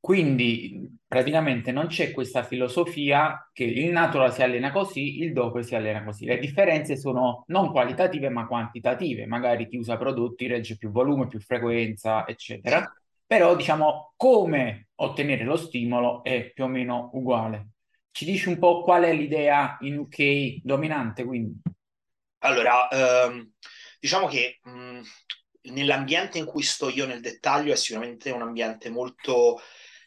quindi 0.00 0.98
praticamente 1.06 1.72
non 1.72 1.86
c'è 1.86 2.10
questa 2.12 2.42
filosofia 2.42 3.48
che 3.54 3.64
il 3.64 3.90
natural 3.90 4.34
si 4.34 4.42
allena 4.42 4.70
così, 4.70 5.22
il 5.22 5.32
dopo 5.32 5.62
si 5.62 5.74
allena 5.74 6.04
così. 6.04 6.26
Le 6.26 6.38
differenze 6.38 6.96
sono 6.98 7.44
non 7.48 7.70
qualitative 7.70 8.28
ma 8.28 8.46
quantitative, 8.46 9.24
magari 9.26 9.66
chi 9.66 9.78
usa 9.78 9.96
prodotti 9.96 10.46
regge 10.46 10.76
più 10.76 10.90
volume, 10.90 11.26
più 11.26 11.40
frequenza, 11.40 12.26
eccetera. 12.26 12.86
Però 13.26 13.56
diciamo 13.56 14.12
come 14.16 14.88
ottenere 14.96 15.44
lo 15.44 15.56
stimolo 15.56 16.22
è 16.22 16.50
più 16.52 16.64
o 16.64 16.68
meno 16.68 17.08
uguale. 17.14 17.68
Ci 18.10 18.26
dici 18.26 18.48
un 18.50 18.58
po' 18.58 18.82
qual 18.82 19.04
è 19.04 19.12
l'idea 19.14 19.78
in 19.80 19.96
UK 19.98 20.60
dominante, 20.62 21.24
quindi? 21.24 21.60
Allora, 22.44 22.88
ehm, 22.88 23.52
diciamo 23.98 24.26
che 24.26 24.60
mh, 24.62 25.00
nell'ambiente 25.72 26.36
in 26.38 26.44
cui 26.44 26.62
sto 26.62 26.88
io 26.90 27.06
nel 27.06 27.20
dettaglio 27.20 27.72
è 27.72 27.76
sicuramente 27.76 28.30
un 28.30 28.42
ambiente 28.42 28.90
molto 28.90 29.60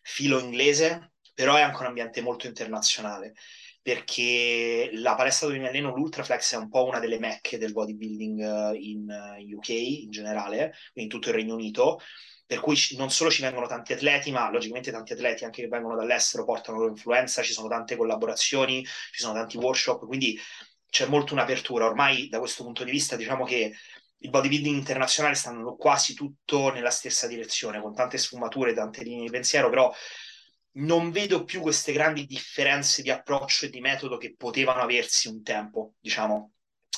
filo 0.04 0.40
inglese, 0.40 1.14
però 1.34 1.56
è 1.56 1.62
anche 1.62 1.80
un 1.80 1.88
ambiente 1.88 2.22
molto 2.22 2.46
internazionale, 2.48 3.34
perché 3.82 4.90
la 4.94 5.16
palestra 5.16 5.48
dove 5.48 5.60
mi 5.60 5.68
alleno, 5.68 5.96
l'Ultraflex, 5.96 6.54
è 6.54 6.58
un 6.58 6.70
po' 6.70 6.86
una 6.86 7.00
delle 7.00 7.18
mecche 7.20 7.58
del 7.58 7.72
bodybuilding 7.74 8.40
eh, 8.74 8.78
in 8.78 9.08
UK 9.56 9.70
in 9.70 10.12
generale, 10.12 10.74
in 10.96 11.08
tutto 11.08 11.30
il 11.30 11.36
Regno 11.36 11.56
Unito, 11.56 12.00
per 12.46 12.60
cui 12.60 12.78
non 12.98 13.10
solo 13.10 13.30
ci 13.32 13.42
vengono 13.42 13.66
tanti 13.68 13.94
atleti, 13.94 14.32
ma 14.32 14.50
logicamente 14.52 14.92
tanti 14.92 15.14
atleti 15.14 15.44
anche 15.44 15.64
che 15.64 15.68
vengono 15.68 15.96
dall'estero 15.96 16.46
portano 16.46 16.78
loro 16.78 16.92
influenza, 16.92 17.42
ci 17.42 17.52
sono 17.54 17.68
tante 17.68 17.96
collaborazioni, 17.96 18.84
ci 18.86 19.22
sono 19.22 19.34
tanti 19.34 19.58
workshop, 19.58 20.06
quindi 20.06 20.38
c'è 20.90 21.06
molto 21.08 21.34
un'apertura. 21.34 21.86
Ormai 21.86 22.28
da 22.30 22.40
questo 22.40 22.64
punto 22.64 22.84
di 22.84 22.92
vista 22.92 23.16
diciamo 23.16 23.46
che 23.46 23.74
il 24.20 24.30
bodybuilding 24.30 24.76
internazionale 24.76 25.36
sta 25.36 25.50
andando 25.50 25.76
quasi 25.76 26.14
tutto 26.14 26.72
nella 26.72 26.90
stessa 26.90 27.28
direzione, 27.28 27.82
con 27.82 27.94
tante 27.94 28.18
sfumature, 28.18 28.74
tante 28.74 29.04
linee 29.04 29.26
di 29.26 29.30
pensiero, 29.32 29.70
però 29.70 29.94
non 30.78 31.12
vedo 31.12 31.44
più 31.44 31.62
queste 31.62 31.92
grandi 31.92 32.26
differenze 32.26 33.02
di 33.02 33.10
approccio 33.10 33.66
e 33.66 33.70
di 33.70 33.80
metodo 33.80 34.18
che 34.18 34.36
potevano 34.36 34.82
aversi 34.82 35.28
un 35.28 35.44
tempo, 35.44 35.94
diciamo. 36.00 36.54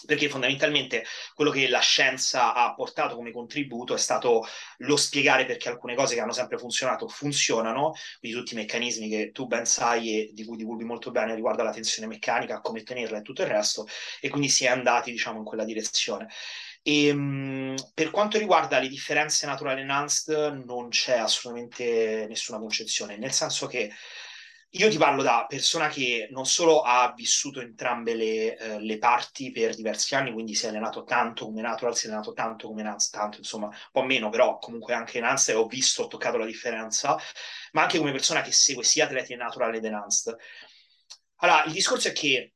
Perché 0.05 0.29
fondamentalmente 0.29 1.05
quello 1.33 1.51
che 1.51 1.67
la 1.67 1.79
scienza 1.79 2.53
ha 2.53 2.73
portato 2.73 3.15
come 3.15 3.31
contributo 3.31 3.93
è 3.93 3.97
stato 3.97 4.45
lo 4.79 4.97
spiegare 4.97 5.45
perché 5.45 5.69
alcune 5.69 5.95
cose 5.95 6.15
che 6.15 6.21
hanno 6.21 6.31
sempre 6.31 6.57
funzionato 6.57 7.07
funzionano, 7.07 7.93
quindi 8.19 8.37
tutti 8.37 8.53
i 8.53 8.57
meccanismi 8.57 9.09
che 9.09 9.31
tu 9.31 9.47
ben 9.47 9.65
sai 9.65 10.29
e 10.29 10.29
di 10.33 10.45
cui 10.45 10.57
divulghi 10.57 10.83
molto 10.83 11.11
bene 11.11 11.35
riguardo 11.35 11.61
alla 11.61 11.71
tensione 11.71 12.07
meccanica, 12.07 12.61
come 12.61 12.83
tenerla 12.83 13.19
e 13.19 13.21
tutto 13.21 13.41
il 13.41 13.47
resto, 13.47 13.87
e 14.19 14.29
quindi 14.29 14.49
si 14.49 14.65
è 14.65 14.67
andati, 14.69 15.11
diciamo, 15.11 15.39
in 15.39 15.45
quella 15.45 15.65
direzione. 15.65 16.27
E, 16.81 17.07
ehm, 17.07 17.19
mh, 17.19 17.75
per 17.93 18.09
quanto 18.11 18.37
riguarda 18.37 18.79
le 18.79 18.87
differenze 18.87 19.45
natural 19.45 19.79
enhanced, 19.79 20.63
non 20.65 20.89
c'è 20.89 21.17
assolutamente 21.17 22.25
nessuna 22.27 22.59
concezione, 22.59 23.17
nel 23.17 23.31
senso 23.31 23.67
che 23.67 23.91
io 24.73 24.89
ti 24.89 24.97
parlo 24.97 25.23
da 25.23 25.45
persona 25.47 25.87
che 25.87 26.27
non 26.31 26.45
solo 26.45 26.81
ha 26.81 27.11
vissuto 27.15 27.59
entrambe 27.59 28.13
le, 28.13 28.55
eh, 28.55 28.79
le, 28.79 28.97
parti 28.99 29.51
per 29.51 29.73
diversi 29.75 30.13
anni, 30.13 30.31
quindi 30.31 30.53
si 30.53 30.65
è 30.65 30.69
allenato 30.69 31.03
tanto 31.03 31.45
come 31.45 31.61
natural, 31.61 31.95
si 31.95 32.05
è 32.05 32.09
allenato 32.09 32.33
tanto 32.33 32.67
come 32.67 32.83
Nance, 32.83 33.09
tanto 33.11 33.37
insomma, 33.39 33.65
un 33.67 33.73
po' 33.91 34.03
meno, 34.03 34.29
però 34.29 34.59
comunque 34.59 34.93
anche 34.93 35.19
Nance 35.19 35.53
ho 35.53 35.65
visto, 35.65 36.03
ho 36.03 36.07
toccato 36.07 36.37
la 36.37 36.45
differenza, 36.45 37.17
ma 37.71 37.81
anche 37.81 37.97
come 37.97 38.11
persona 38.11 38.41
che 38.41 38.51
segue 38.51 38.83
sia 38.83 39.05
atleti 39.05 39.35
natural 39.35 39.73
ed 39.73 39.85
enhanced. 39.85 40.35
Allora, 41.37 41.63
il 41.65 41.71
discorso 41.71 42.09
è 42.09 42.11
che 42.11 42.53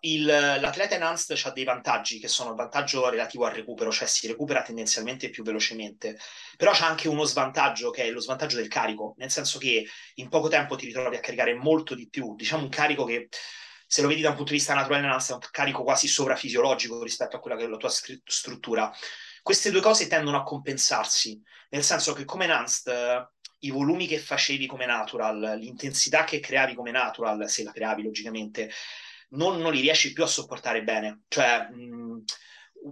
il, 0.00 0.24
l'atleta 0.24 0.94
enhanced 0.94 1.38
ha 1.44 1.50
dei 1.50 1.64
vantaggi 1.64 2.18
che 2.18 2.28
sono 2.28 2.50
il 2.50 2.56
vantaggio 2.56 3.08
relativo 3.08 3.44
al 3.44 3.54
recupero, 3.54 3.90
cioè 3.90 4.06
si 4.06 4.26
recupera 4.26 4.62
tendenzialmente 4.62 5.30
più 5.30 5.42
velocemente, 5.42 6.18
però 6.56 6.72
c'è 6.72 6.84
anche 6.84 7.08
uno 7.08 7.24
svantaggio 7.24 7.90
che 7.90 8.04
è 8.04 8.10
lo 8.10 8.20
svantaggio 8.20 8.56
del 8.56 8.68
carico, 8.68 9.14
nel 9.18 9.30
senso 9.30 9.58
che 9.58 9.86
in 10.14 10.28
poco 10.28 10.48
tempo 10.48 10.76
ti 10.76 10.86
ritrovi 10.86 11.16
a 11.16 11.20
caricare 11.20 11.54
molto 11.54 11.94
di 11.94 12.08
più, 12.08 12.34
diciamo 12.34 12.62
un 12.62 12.68
carico 12.68 13.04
che 13.04 13.28
se 13.86 14.02
lo 14.02 14.08
vedi 14.08 14.20
da 14.20 14.28
un 14.28 14.36
punto 14.36 14.52
di 14.52 14.58
vista 14.58 14.72
naturale 14.72 15.02
enhanced 15.04 15.30
è 15.30 15.34
un 15.34 15.40
carico 15.50 15.82
quasi 15.82 16.06
sovrafisiologico 16.06 17.02
rispetto 17.02 17.36
a 17.36 17.40
quella 17.40 17.56
che 17.56 17.64
è 17.64 17.66
la 17.66 17.76
tua 17.76 17.90
struttura. 17.90 18.92
Queste 19.42 19.72
due 19.72 19.80
cose 19.80 20.06
tendono 20.06 20.36
a 20.36 20.44
compensarsi, 20.44 21.40
nel 21.70 21.82
senso 21.82 22.12
che 22.12 22.24
come 22.24 22.44
enhanced 22.44 23.28
i 23.62 23.70
volumi 23.70 24.06
che 24.06 24.18
facevi 24.18 24.66
come 24.66 24.86
natural, 24.86 25.56
l'intensità 25.58 26.22
che 26.22 26.38
creavi 26.38 26.74
come 26.74 26.92
natural, 26.92 27.48
se 27.48 27.64
la 27.64 27.72
creavi 27.72 28.04
logicamente, 28.04 28.70
non, 29.30 29.58
non 29.58 29.72
li 29.72 29.80
riesci 29.80 30.12
più 30.12 30.22
a 30.22 30.26
sopportare 30.26 30.82
bene. 30.82 31.22
Cioè, 31.28 31.68
mh, 31.70 32.24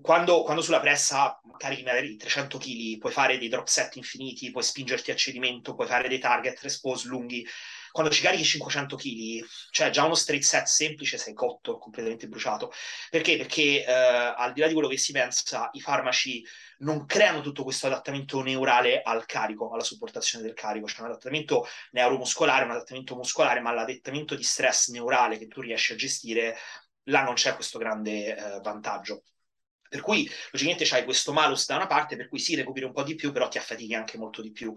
quando, 0.02 0.42
quando, 0.42 0.62
sulla 0.62 0.80
pressa 0.80 1.40
carichi 1.56 1.82
magari 1.82 2.16
300 2.16 2.58
kg, 2.58 2.98
puoi 2.98 3.12
fare 3.12 3.38
dei 3.38 3.48
drop 3.48 3.66
set 3.66 3.96
infiniti, 3.96 4.50
puoi 4.50 4.62
spingerti 4.62 5.10
a 5.10 5.16
cedimento, 5.16 5.74
puoi 5.74 5.86
fare 5.86 6.08
dei 6.08 6.18
target 6.18 6.60
respose 6.60 7.08
lunghi. 7.08 7.46
Quando 7.90 8.12
ci 8.12 8.22
carichi 8.22 8.44
500 8.44 8.96
kg, 8.96 9.44
cioè 9.70 9.90
già 9.90 10.04
uno 10.04 10.14
straight 10.14 10.44
set 10.44 10.66
semplice 10.66 11.18
sei 11.18 11.34
cotto, 11.34 11.78
completamente 11.78 12.28
bruciato. 12.28 12.72
Perché? 13.10 13.36
Perché 13.36 13.84
eh, 13.84 13.92
al 13.92 14.52
di 14.52 14.60
là 14.60 14.66
di 14.66 14.72
quello 14.72 14.88
che 14.88 14.96
si 14.96 15.12
pensa, 15.12 15.68
i 15.72 15.80
farmaci 15.80 16.44
non 16.78 17.06
creano 17.06 17.40
tutto 17.40 17.64
questo 17.64 17.86
adattamento 17.86 18.40
neurale 18.42 19.02
al 19.02 19.26
carico, 19.26 19.72
alla 19.72 19.82
supportazione 19.82 20.44
del 20.44 20.54
carico, 20.54 20.86
c'è 20.86 20.94
cioè 20.94 21.04
un 21.04 21.10
adattamento 21.10 21.66
neuromuscolare, 21.92 22.64
un 22.64 22.70
adattamento 22.72 23.16
muscolare, 23.16 23.60
ma 23.60 23.72
l'adattamento 23.72 24.34
di 24.34 24.42
stress 24.44 24.88
neurale 24.88 25.38
che 25.38 25.48
tu 25.48 25.60
riesci 25.60 25.92
a 25.92 25.96
gestire, 25.96 26.56
là 27.04 27.22
non 27.22 27.34
c'è 27.34 27.54
questo 27.54 27.78
grande 27.78 28.36
eh, 28.36 28.60
vantaggio. 28.60 29.22
Per 29.88 30.02
cui, 30.02 30.28
logicamente, 30.50 30.84
c'hai 30.84 31.04
questo 31.04 31.32
malus 31.32 31.66
da 31.66 31.76
una 31.76 31.86
parte, 31.86 32.14
per 32.16 32.28
cui 32.28 32.38
sì, 32.38 32.54
recuperi 32.54 32.84
un 32.84 32.92
po' 32.92 33.02
di 33.02 33.14
più, 33.14 33.32
però 33.32 33.48
ti 33.48 33.56
affatichi 33.56 33.94
anche 33.94 34.18
molto 34.18 34.42
di 34.42 34.52
più. 34.52 34.72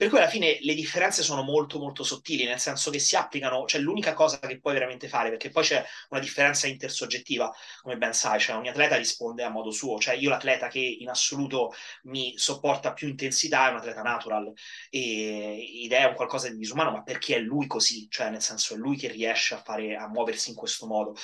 Per 0.00 0.08
cui 0.08 0.16
alla 0.16 0.28
fine 0.28 0.56
le 0.62 0.72
differenze 0.72 1.22
sono 1.22 1.42
molto 1.42 1.78
molto 1.78 2.04
sottili, 2.04 2.46
nel 2.46 2.58
senso 2.58 2.90
che 2.90 2.98
si 2.98 3.16
applicano, 3.16 3.66
cioè 3.66 3.82
l'unica 3.82 4.14
cosa 4.14 4.38
che 4.38 4.58
puoi 4.58 4.72
veramente 4.72 5.08
fare, 5.08 5.28
perché 5.28 5.50
poi 5.50 5.62
c'è 5.62 5.84
una 6.08 6.20
differenza 6.20 6.66
intersoggettiva, 6.66 7.54
come 7.82 7.98
ben 7.98 8.14
sai, 8.14 8.40
cioè 8.40 8.56
ogni 8.56 8.70
atleta 8.70 8.96
risponde 8.96 9.42
a 9.42 9.50
modo 9.50 9.70
suo, 9.70 9.98
cioè 9.98 10.14
io 10.14 10.30
l'atleta 10.30 10.68
che 10.68 10.78
in 10.78 11.10
assoluto 11.10 11.74
mi 12.04 12.32
sopporta 12.38 12.94
più 12.94 13.08
intensità 13.08 13.68
è 13.68 13.72
un 13.72 13.76
atleta 13.76 14.00
natural 14.00 14.50
e, 14.88 15.82
ed 15.84 15.92
è 15.92 16.04
un 16.04 16.14
qualcosa 16.14 16.48
di 16.48 16.56
disumano, 16.56 16.92
ma 16.92 17.02
perché 17.02 17.36
è 17.36 17.40
lui 17.40 17.66
così, 17.66 18.08
cioè 18.08 18.30
nel 18.30 18.40
senso 18.40 18.72
è 18.72 18.78
lui 18.78 18.96
che 18.96 19.08
riesce 19.08 19.52
a, 19.52 19.62
fare, 19.62 19.96
a 19.96 20.08
muoversi 20.08 20.48
in 20.48 20.56
questo 20.56 20.86
modo. 20.86 21.14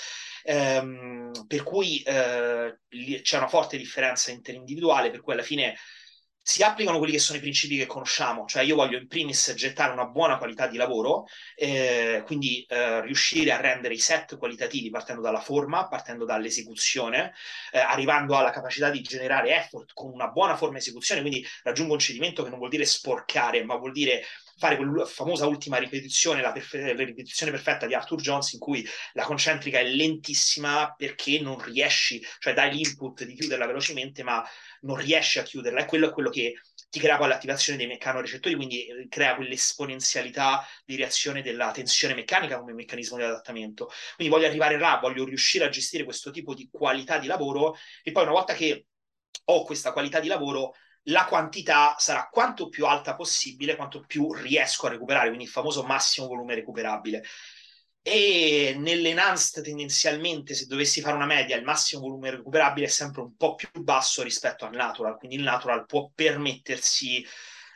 Ehm, 0.45 1.47
per 1.47 1.62
cui 1.62 2.02
eh, 2.02 2.78
c'è 3.23 3.38
una 3.38 3.49
forte 3.49 3.78
differenza 3.78 4.30
interindividuale, 4.30 5.09
per 5.09 5.23
cui 5.23 5.33
alla 5.33 5.42
fine 5.42 5.78
si 6.48 6.62
applicano 6.62 6.98
quelli 6.98 7.12
che 7.12 7.18
sono 7.18 7.38
i 7.38 7.40
principi 7.40 7.76
che 7.76 7.86
conosciamo, 7.86 8.44
cioè 8.46 8.62
io 8.62 8.76
voglio 8.76 8.98
in 8.98 9.08
primis 9.08 9.52
gettare 9.56 9.92
una 9.92 10.06
buona 10.06 10.38
qualità 10.38 10.68
di 10.68 10.76
lavoro, 10.76 11.24
eh, 11.56 12.22
quindi 12.24 12.64
eh, 12.68 13.00
riuscire 13.00 13.50
a 13.50 13.60
rendere 13.60 13.94
i 13.94 13.98
set 13.98 14.38
qualitativi 14.38 14.88
partendo 14.88 15.22
dalla 15.22 15.40
forma, 15.40 15.88
partendo 15.88 16.24
dall'esecuzione, 16.24 17.32
eh, 17.72 17.80
arrivando 17.80 18.36
alla 18.36 18.50
capacità 18.50 18.90
di 18.90 19.02
generare 19.02 19.56
effort 19.56 19.90
con 19.92 20.12
una 20.12 20.28
buona 20.28 20.56
forma 20.56 20.78
esecuzione, 20.78 21.20
quindi 21.20 21.44
raggiungo 21.64 21.94
un 21.94 21.98
cedimento 21.98 22.44
che 22.44 22.50
non 22.50 22.58
vuol 22.58 22.70
dire 22.70 22.84
sporcare, 22.84 23.64
ma 23.64 23.74
vuol 23.74 23.90
dire 23.90 24.22
fare 24.56 24.76
quella 24.76 25.04
famosa 25.04 25.46
ultima 25.46 25.78
ripetizione, 25.78 26.40
la, 26.40 26.52
perfe- 26.52 26.94
la, 26.94 27.04
ripetizione 27.04 27.52
perfetta 27.52 27.86
di 27.86 27.94
Arthur 27.94 28.20
Jones, 28.20 28.52
in 28.52 28.58
cui 28.58 28.86
la 29.12 29.25
concentrica 29.25 29.78
è 29.78 29.84
lentissima 29.84 30.94
perché 30.96 31.40
non 31.40 31.62
riesci, 31.62 32.25
cioè 32.38 32.54
dai 32.54 32.72
l'input 32.72 33.25
di 33.25 33.34
chiuderla 33.34 33.66
velocemente, 33.66 34.22
ma 34.22 34.44
non 34.82 34.96
riesci 34.96 35.38
a 35.38 35.42
chiuderla. 35.42 35.82
E 35.82 35.84
quello 35.86 36.08
è 36.08 36.12
quello 36.12 36.30
che 36.30 36.54
ti 36.88 36.98
crea 36.98 37.16
poi 37.18 37.28
l'attivazione 37.28 37.78
dei 37.78 37.86
meccanorecettori, 37.86 38.54
quindi 38.54 38.86
eh, 38.86 39.06
crea 39.08 39.34
quell'esponenzialità 39.36 40.66
di 40.84 40.96
reazione 40.96 41.42
della 41.42 41.70
tensione 41.70 42.14
meccanica 42.14 42.58
come 42.58 42.72
meccanismo 42.72 43.16
di 43.16 43.25
adattamento. 43.25 43.90
Quindi 44.14 44.32
voglio 44.32 44.48
arrivare 44.48 44.78
là, 44.78 44.98
voglio 45.00 45.25
riuscire 45.25 45.64
a 45.64 45.68
gestire 45.68 46.04
questo 46.04 46.30
tipo 46.30 46.54
di 46.54 46.68
qualità 46.70 47.18
di 47.18 47.26
lavoro 47.26 47.76
e 48.02 48.12
poi 48.12 48.22
una 48.22 48.32
volta 48.32 48.54
che 48.54 48.86
ho 49.44 49.64
questa 49.64 49.92
qualità 49.92 50.20
di 50.20 50.28
lavoro 50.28 50.72
la 51.08 51.25
quantità 51.26 51.94
sarà 51.98 52.28
quanto 52.30 52.68
più 52.68 52.86
alta 52.86 53.14
possibile, 53.14 53.76
quanto 53.76 54.04
più 54.06 54.32
riesco 54.32 54.86
a 54.86 54.90
recuperare, 54.90 55.26
quindi 55.26 55.44
il 55.44 55.50
famoso 55.50 55.82
massimo 55.82 56.26
volume 56.26 56.54
recuperabile. 56.54 57.22
E 58.02 58.75
nell'enhanced 58.78 59.64
tendenzialmente, 59.64 60.54
se 60.54 60.66
dovessi 60.66 61.00
fare 61.00 61.16
una 61.16 61.26
media, 61.26 61.56
il 61.56 61.64
massimo 61.64 62.02
volume 62.02 62.30
recuperabile 62.30 62.86
è 62.86 62.88
sempre 62.88 63.22
un 63.22 63.34
po' 63.36 63.54
più 63.56 63.68
basso 63.82 64.22
rispetto 64.22 64.64
al 64.64 64.75
natural, 64.75 65.16
quindi 65.18 65.36
il 65.36 65.42
natural 65.42 65.86
può 65.86 66.10
permettersi 66.14 67.25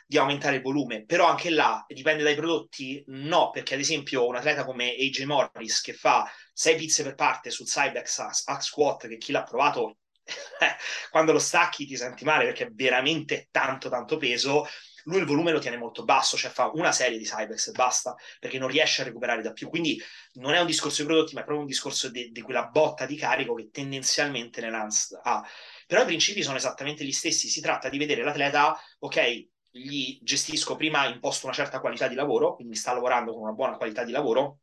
di 0.05 0.17
aumentare 0.17 0.57
il 0.57 0.61
volume, 0.61 1.05
però 1.05 1.27
anche 1.27 1.49
là 1.49 1.85
dipende 1.87 2.23
dai 2.23 2.35
prodotti, 2.35 3.01
no, 3.07 3.49
perché 3.49 3.75
ad 3.75 3.79
esempio 3.79 4.27
un 4.27 4.35
atleta 4.35 4.65
come 4.65 4.93
AJ 4.93 5.23
Morris 5.23 5.79
che 5.79 5.93
fa 5.93 6.29
6 6.53 6.75
pizze 6.75 7.03
per 7.03 7.15
parte 7.15 7.49
sul 7.49 7.65
Cybex 7.65 8.19
a 8.45 8.59
squat, 8.59 9.07
che 9.07 9.17
chi 9.17 9.31
l'ha 9.31 9.43
provato 9.43 9.99
quando 11.09 11.31
lo 11.31 11.39
stacchi 11.39 11.85
ti 11.85 11.95
senti 11.95 12.23
male 12.23 12.45
perché 12.45 12.65
è 12.65 12.71
veramente 12.71 13.47
tanto 13.51 13.89
tanto 13.89 14.17
peso 14.17 14.65
lui 15.05 15.19
il 15.19 15.25
volume 15.25 15.51
lo 15.51 15.59
tiene 15.59 15.77
molto 15.77 16.03
basso, 16.03 16.37
cioè 16.37 16.51
fa 16.51 16.69
una 16.73 16.91
serie 16.91 17.17
di 17.17 17.23
Cybex 17.23 17.69
e 17.69 17.71
basta, 17.71 18.15
perché 18.39 18.57
non 18.57 18.69
riesce 18.69 19.01
a 19.01 19.05
recuperare 19.05 19.41
da 19.41 19.51
più. 19.51 19.69
Quindi 19.69 20.01
non 20.33 20.53
è 20.53 20.59
un 20.59 20.65
discorso 20.65 21.01
di 21.01 21.07
prodotti, 21.07 21.33
ma 21.33 21.41
è 21.41 21.43
proprio 21.43 21.65
un 21.65 21.69
discorso 21.71 22.09
di, 22.09 22.31
di 22.31 22.41
quella 22.41 22.65
botta 22.65 23.05
di 23.05 23.15
carico 23.15 23.53
che 23.55 23.69
tendenzialmente 23.71 24.61
Nelance 24.61 25.19
ha. 25.23 25.43
Però 25.87 26.01
i 26.01 26.05
principi 26.05 26.43
sono 26.43 26.57
esattamente 26.57 27.03
gli 27.03 27.11
stessi, 27.11 27.47
si 27.47 27.61
tratta 27.61 27.89
di 27.89 27.97
vedere 27.97 28.23
l'atleta, 28.23 28.77
ok, 28.99 29.47
gli 29.71 30.19
gestisco 30.21 30.75
prima 30.75 31.05
imposto 31.07 31.45
una 31.45 31.55
certa 31.55 31.79
qualità 31.79 32.07
di 32.07 32.15
lavoro, 32.15 32.55
quindi 32.55 32.75
sta 32.75 32.93
lavorando 32.93 33.33
con 33.33 33.43
una 33.43 33.53
buona 33.53 33.77
qualità 33.77 34.03
di 34.03 34.11
lavoro, 34.11 34.60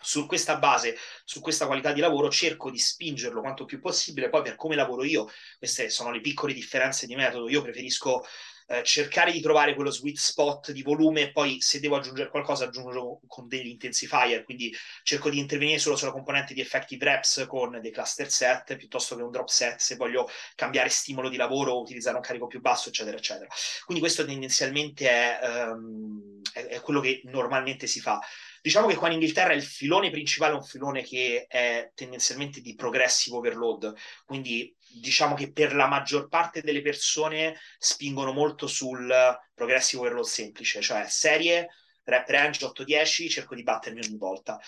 su 0.00 0.26
questa 0.26 0.56
base, 0.56 0.96
su 1.24 1.40
questa 1.40 1.66
qualità 1.66 1.92
di 1.92 2.00
lavoro, 2.00 2.30
cerco 2.30 2.70
di 2.70 2.78
spingerlo 2.78 3.40
quanto 3.40 3.64
più 3.64 3.80
possibile. 3.80 4.28
Poi, 4.28 4.42
per 4.42 4.56
come 4.56 4.76
lavoro 4.76 5.04
io, 5.04 5.28
queste 5.58 5.90
sono 5.90 6.10
le 6.10 6.20
piccole 6.20 6.52
differenze 6.52 7.06
di 7.06 7.14
metodo. 7.14 7.48
Io 7.48 7.62
preferisco 7.62 8.24
eh, 8.70 8.84
cercare 8.84 9.32
di 9.32 9.40
trovare 9.40 9.74
quello 9.74 9.90
sweet 9.90 10.16
spot 10.16 10.70
di 10.70 10.82
volume 10.82 11.22
e 11.22 11.32
poi 11.32 11.60
se 11.60 11.80
devo 11.80 11.96
aggiungere 11.96 12.30
qualcosa 12.30 12.66
aggiungo 12.66 13.20
con 13.26 13.48
degli 13.48 13.66
intensifier, 13.66 14.44
quindi 14.44 14.72
cerco 15.02 15.28
di 15.28 15.38
intervenire 15.40 15.80
solo 15.80 15.96
sulla 15.96 16.12
componente 16.12 16.54
di 16.54 16.60
effective 16.60 17.04
reps 17.04 17.46
con 17.48 17.80
dei 17.80 17.90
cluster 17.90 18.30
set 18.30 18.76
piuttosto 18.76 19.16
che 19.16 19.22
un 19.22 19.32
drop 19.32 19.48
set 19.48 19.80
se 19.80 19.96
voglio 19.96 20.28
cambiare 20.54 20.88
stimolo 20.88 21.28
di 21.28 21.36
lavoro 21.36 21.80
utilizzare 21.80 22.14
un 22.14 22.22
carico 22.22 22.46
più 22.46 22.60
basso, 22.60 22.90
eccetera, 22.90 23.16
eccetera. 23.16 23.48
Quindi 23.84 24.04
questo 24.04 24.24
tendenzialmente 24.24 25.08
è, 25.08 25.66
um, 25.66 26.39
è, 26.52 26.64
è 26.66 26.80
quello 26.80 27.00
che 27.00 27.22
normalmente 27.24 27.86
si 27.86 28.00
fa. 28.00 28.20
Diciamo 28.62 28.86
che 28.86 28.96
qua 28.96 29.08
in 29.08 29.14
Inghilterra 29.14 29.54
il 29.54 29.62
filone 29.62 30.10
principale 30.10 30.52
è 30.52 30.56
un 30.56 30.62
filone 30.62 31.02
che 31.02 31.46
è 31.48 31.90
tendenzialmente 31.94 32.60
di 32.60 32.74
progressive 32.74 33.36
overload, 33.36 33.94
quindi 34.24 34.74
diciamo 35.00 35.34
che 35.34 35.52
per 35.52 35.74
la 35.74 35.86
maggior 35.86 36.28
parte 36.28 36.60
delle 36.60 36.82
persone 36.82 37.58
spingono 37.78 38.32
molto 38.32 38.66
sul 38.66 39.10
progressive 39.54 40.02
overload 40.02 40.26
semplice, 40.26 40.82
cioè 40.82 41.06
serie, 41.08 41.68
rep 42.04 42.28
range 42.28 42.66
8-10, 42.66 43.30
cerco 43.30 43.54
di 43.54 43.62
battermi 43.62 44.00
ogni 44.04 44.18
volta. 44.18 44.60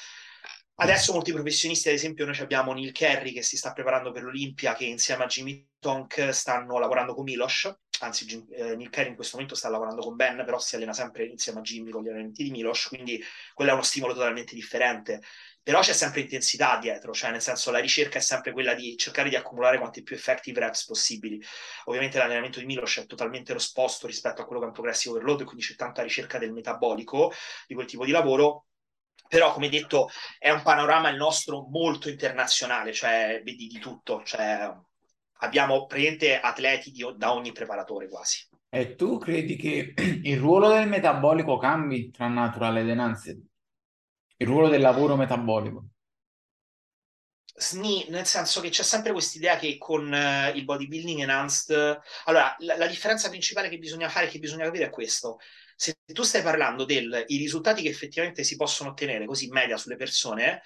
Adesso 0.77 1.13
molti 1.13 1.33
professionisti, 1.33 1.89
ad 1.89 1.95
esempio, 1.95 2.25
noi 2.25 2.39
abbiamo 2.39 2.73
Neil 2.73 2.93
Kerry 2.93 3.33
che 3.33 3.43
si 3.43 3.57
sta 3.57 3.73
preparando 3.73 4.11
per 4.11 4.23
l'Olimpia, 4.23 4.75
che 4.75 4.85
insieme 4.85 5.25
a 5.25 5.27
Jimmy 5.27 5.69
Tonk 5.79 6.31
stanno 6.33 6.79
lavorando 6.79 7.15
con 7.15 7.25
Milos, 7.25 7.71
anzi 8.07 8.25
Jim, 8.27 8.47
eh, 8.51 8.77
Neil 8.77 8.91
Kerry 8.91 9.09
in 9.11 9.15
questo 9.15 9.37
momento 9.37 9.57
sta 9.57 9.69
lavorando 9.69 10.03
con 10.03 10.17
Ben, 10.17 10.43
però 10.45 10.59
si 10.59 10.75
allena 10.77 10.93
sempre 10.93 11.25
insieme 11.27 11.61
a 11.61 11.63
Jimmy 11.63 11.91
con 11.91 12.03
gli 12.03 12.09
allenamenti 12.09 12.43
di 12.45 12.51
Milos, 12.51 12.87
quindi 12.89 13.23
quello 13.55 13.71
è 13.71 13.75
uno 13.75 13.83
stimolo 13.83 14.13
totalmente 14.15 14.55
differente. 14.55 15.21
però 15.63 15.81
c'è 15.81 15.93
sempre 15.93 16.21
intensità 16.23 16.79
dietro, 16.79 17.13
cioè 17.13 17.31
nel 17.31 17.41
senso 17.41 17.71
la 17.71 17.79
ricerca 17.79 18.19
è 18.19 18.21
sempre 18.21 18.53
quella 18.53 18.75
di 18.75 18.97
cercare 18.97 19.29
di 19.29 19.37
accumulare 19.37 19.79
quante 19.79 20.03
più 20.03 20.17
effective 20.17 20.59
reps 20.61 20.87
possibili. 20.87 21.41
Ovviamente 21.85 22.19
l'allenamento 22.19 22.59
di 22.59 22.67
Milos 22.67 22.97
è 22.99 23.07
totalmente 23.07 23.55
esposto 23.55 24.07
rispetto 24.09 24.43
a 24.43 24.45
quello 24.45 24.61
che 24.61 24.67
è 24.67 24.69
un 24.69 24.75
progressive 24.75 25.15
overload, 25.15 25.45
quindi 25.45 25.63
c'è 25.65 25.77
tanta 25.77 26.03
ricerca 26.03 26.39
del 26.39 26.53
metabolico 26.53 27.33
di 27.67 27.75
quel 27.75 27.87
tipo 27.87 28.05
di 28.05 28.11
lavoro, 28.11 28.67
però 29.29 29.53
come 29.53 29.69
detto 29.69 30.09
è 30.39 30.51
un 30.51 30.63
panorama 30.63 31.09
il 31.11 31.17
nostro 31.17 31.67
molto 31.71 32.09
internazionale, 32.09 32.93
cioè 32.93 33.41
vedi 33.45 33.67
di 33.69 33.79
tutto, 33.79 34.23
cioè, 34.25 34.69
abbiamo 35.43 35.87
praticamente 35.87 36.41
atleti 36.41 36.91
di, 36.91 37.05
da 37.17 37.33
ogni 37.33 37.53
preparatore 37.53 38.09
quasi. 38.09 38.49
E 38.69 38.95
tu 38.95 39.19
credi 39.19 39.57
che 39.57 39.93
il 40.25 40.39
ruolo 40.39 40.69
del 40.69 40.89
metabolico 40.89 41.59
cambi 41.59 42.11
tra 42.11 42.29
natural 42.29 42.79
ed 42.79 42.89
enhanced? 42.89 43.43
Il 44.37 44.47
ruolo 44.47 44.69
del 44.69 44.81
lavoro 44.81 45.17
metabolico? 45.17 45.87
SNI, 47.55 48.07
nel 48.09 48.25
senso 48.25 48.61
che 48.61 48.71
c'è 48.71 48.83
sempre 48.83 49.13
questa 49.13 49.37
idea 49.37 49.57
che 49.59 49.77
con 49.77 50.11
uh, 50.11 50.57
il 50.57 50.65
bodybuilding 50.65 51.21
enhanced... 51.21 52.01
Allora, 52.25 52.57
la, 52.61 52.77
la, 52.77 52.87
differenza 52.87 53.29
principale 53.29 53.69
che 53.69 53.79
bisogna 53.79 54.09
fare, 54.09 54.29
che 54.29 54.39
bisogna 54.39 54.65
capire 54.65 54.87
è 54.87 54.91
questo. 54.91 55.39
Se 55.77 55.99
tu 56.07 56.23
stai 56.23 56.43
parlando 56.43 56.85
dei 56.85 57.27
risultati 57.27 57.83
che 57.83 57.89
effettivamente 57.89 58.43
si 58.43 58.57
possono 58.57 58.91
ottenere 58.91 59.27
così 59.27 59.47
in 59.47 59.53
media 59.53 59.77
sulle 59.77 59.97
persone, 59.97 60.63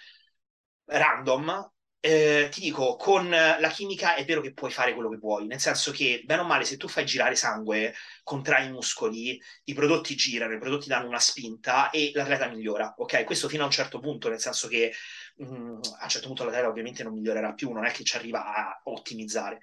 random, 0.84 1.72
eh, 2.00 2.48
ti 2.50 2.60
dico, 2.60 2.96
con 2.96 3.28
la 3.28 3.70
chimica 3.72 4.14
è 4.14 4.24
vero 4.24 4.40
che 4.40 4.52
puoi 4.52 4.70
fare 4.70 4.94
quello 4.94 5.08
che 5.08 5.16
vuoi, 5.16 5.46
nel 5.46 5.60
senso 5.60 5.90
che, 5.90 6.22
bene 6.24 6.42
o 6.42 6.44
male, 6.44 6.64
se 6.64 6.76
tu 6.76 6.88
fai 6.88 7.04
girare 7.04 7.34
sangue, 7.34 7.94
contrai 8.22 8.66
i 8.66 8.70
muscoli, 8.70 9.40
i 9.64 9.74
prodotti 9.74 10.14
girano, 10.14 10.54
i 10.54 10.58
prodotti 10.58 10.88
danno 10.88 11.08
una 11.08 11.18
spinta 11.18 11.90
e 11.90 12.12
l'atleta 12.14 12.48
migliora, 12.48 12.94
ok? 12.96 13.24
Questo 13.24 13.48
fino 13.48 13.62
a 13.62 13.66
un 13.66 13.72
certo 13.72 13.98
punto, 13.98 14.28
nel 14.28 14.40
senso 14.40 14.68
che 14.68 14.92
mh, 15.36 15.44
mm, 15.44 15.80
a 15.98 16.04
un 16.04 16.08
certo 16.08 16.26
punto 16.28 16.44
l'atleta 16.44 16.68
ovviamente 16.68 17.02
non 17.02 17.12
migliorerà 17.14 17.52
più, 17.54 17.72
non 17.72 17.84
è 17.84 17.90
che 17.90 18.04
ci 18.04 18.16
arriva 18.16 18.54
a 18.54 18.80
ottimizzare. 18.84 19.60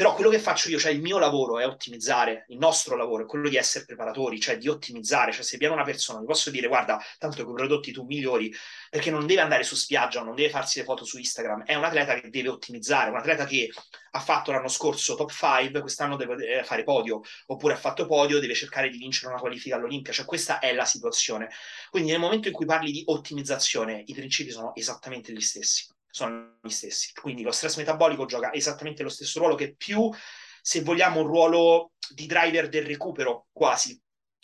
Però 0.00 0.14
quello 0.14 0.30
che 0.30 0.38
faccio 0.38 0.70
io, 0.70 0.78
cioè 0.78 0.92
il 0.92 1.02
mio 1.02 1.18
lavoro 1.18 1.58
è 1.58 1.66
ottimizzare, 1.66 2.46
il 2.48 2.56
nostro 2.56 2.96
lavoro 2.96 3.24
è 3.24 3.26
quello 3.26 3.50
di 3.50 3.56
essere 3.56 3.84
preparatori, 3.84 4.40
cioè 4.40 4.56
di 4.56 4.66
ottimizzare, 4.66 5.30
cioè 5.30 5.42
se 5.42 5.58
viene 5.58 5.74
una 5.74 5.84
persona, 5.84 6.20
mi 6.20 6.24
posso 6.24 6.48
dire 6.48 6.68
guarda, 6.68 6.98
tanto 7.18 7.42
i 7.42 7.44
prodotti 7.44 7.92
tu 7.92 8.04
migliori, 8.04 8.50
perché 8.88 9.10
non 9.10 9.26
deve 9.26 9.42
andare 9.42 9.62
su 9.62 9.74
spiaggia, 9.74 10.22
non 10.22 10.34
deve 10.34 10.48
farsi 10.48 10.78
le 10.78 10.86
foto 10.86 11.04
su 11.04 11.18
Instagram, 11.18 11.64
è 11.64 11.74
un 11.74 11.84
atleta 11.84 12.18
che 12.18 12.30
deve 12.30 12.48
ottimizzare, 12.48 13.10
un 13.10 13.18
atleta 13.18 13.44
che 13.44 13.70
ha 14.12 14.20
fatto 14.20 14.52
l'anno 14.52 14.68
scorso 14.68 15.16
top 15.16 15.32
5, 15.32 15.82
quest'anno 15.82 16.16
deve 16.16 16.64
fare 16.64 16.82
podio, 16.82 17.20
oppure 17.48 17.74
ha 17.74 17.76
fatto 17.76 18.06
podio, 18.06 18.40
deve 18.40 18.54
cercare 18.54 18.88
di 18.88 18.96
vincere 18.96 19.30
una 19.30 19.38
qualifica 19.38 19.76
all'Olimpia, 19.76 20.14
cioè 20.14 20.24
questa 20.24 20.60
è 20.60 20.72
la 20.72 20.86
situazione. 20.86 21.50
Quindi 21.90 22.10
nel 22.10 22.20
momento 22.20 22.48
in 22.48 22.54
cui 22.54 22.64
parli 22.64 22.90
di 22.90 23.02
ottimizzazione, 23.04 24.02
i 24.06 24.14
principi 24.14 24.50
sono 24.50 24.74
esattamente 24.74 25.30
gli 25.30 25.42
stessi 25.42 25.88
sono 26.10 26.58
gli 26.62 26.68
stessi. 26.68 27.12
Quindi 27.12 27.42
lo 27.42 27.52
stress 27.52 27.76
metabolico 27.76 28.26
gioca 28.26 28.52
esattamente 28.52 29.02
lo 29.02 29.08
stesso 29.08 29.38
ruolo 29.38 29.54
che 29.54 29.74
più, 29.74 30.10
se 30.60 30.82
vogliamo, 30.82 31.20
un 31.20 31.26
ruolo 31.26 31.92
di 32.12 32.26
driver 32.26 32.68
del 32.68 32.86
recupero 32.86 33.46
quasi. 33.52 34.00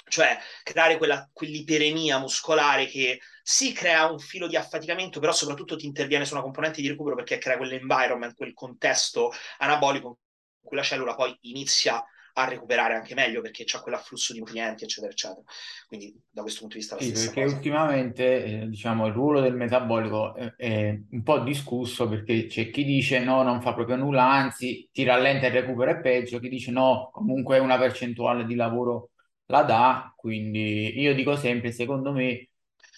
Cioè 0.08 0.38
creare 0.62 0.98
quella, 0.98 1.28
quell'iperemia 1.32 2.18
muscolare 2.18 2.86
che 2.86 3.20
si 3.42 3.72
crea 3.72 4.08
un 4.08 4.20
filo 4.20 4.46
di 4.46 4.56
affaticamento, 4.56 5.18
però 5.18 5.32
soprattutto 5.32 5.76
ti 5.76 5.86
interviene 5.86 6.24
su 6.24 6.34
una 6.34 6.42
componente 6.42 6.80
di 6.80 6.88
recupero 6.88 7.16
perché 7.16 7.38
crea 7.38 7.56
quell'environment, 7.56 8.34
quel 8.36 8.54
contesto 8.54 9.32
anabolico 9.58 10.18
in 10.62 10.68
cui 10.68 10.76
la 10.76 10.82
cellula 10.84 11.14
poi 11.16 11.36
inizia 11.42 12.04
a 12.38 12.44
recuperare 12.48 12.94
anche 12.94 13.14
meglio 13.14 13.40
perché 13.40 13.64
c'è 13.64 13.80
quell'afflusso 13.80 14.32
di 14.32 14.38
nutrienti, 14.40 14.84
eccetera, 14.84 15.12
eccetera. 15.12 15.42
Quindi 15.86 16.14
da 16.30 16.42
questo 16.42 16.60
punto 16.60 16.74
di 16.76 16.80
vista 16.82 16.96
Sì, 16.98 17.12
perché 17.12 17.44
cosa. 17.44 17.44
ultimamente, 17.44 18.62
eh, 18.62 18.68
diciamo, 18.68 19.06
il 19.06 19.12
ruolo 19.12 19.40
del 19.42 19.54
metabolico 19.54 20.34
è, 20.34 20.54
è 20.56 20.98
un 21.10 21.22
po' 21.22 21.40
discusso 21.40 22.08
perché 22.08 22.46
c'è 22.46 22.70
chi 22.70 22.84
dice 22.84 23.18
no, 23.22 23.42
non 23.42 23.60
fa 23.60 23.74
proprio 23.74 23.96
nulla, 23.96 24.24
anzi 24.30 24.88
ti 24.90 25.04
rallenta 25.04 25.46
il 25.46 25.52
recupero 25.52 25.90
è 25.90 26.00
peggio, 26.00 26.38
chi 26.38 26.48
dice 26.48 26.70
no, 26.70 27.10
comunque 27.12 27.58
una 27.58 27.76
percentuale 27.76 28.46
di 28.46 28.54
lavoro 28.54 29.10
la 29.46 29.62
dà, 29.62 30.12
quindi 30.16 30.98
io 30.98 31.14
dico 31.14 31.36
sempre, 31.36 31.70
secondo 31.70 32.12
me, 32.12 32.48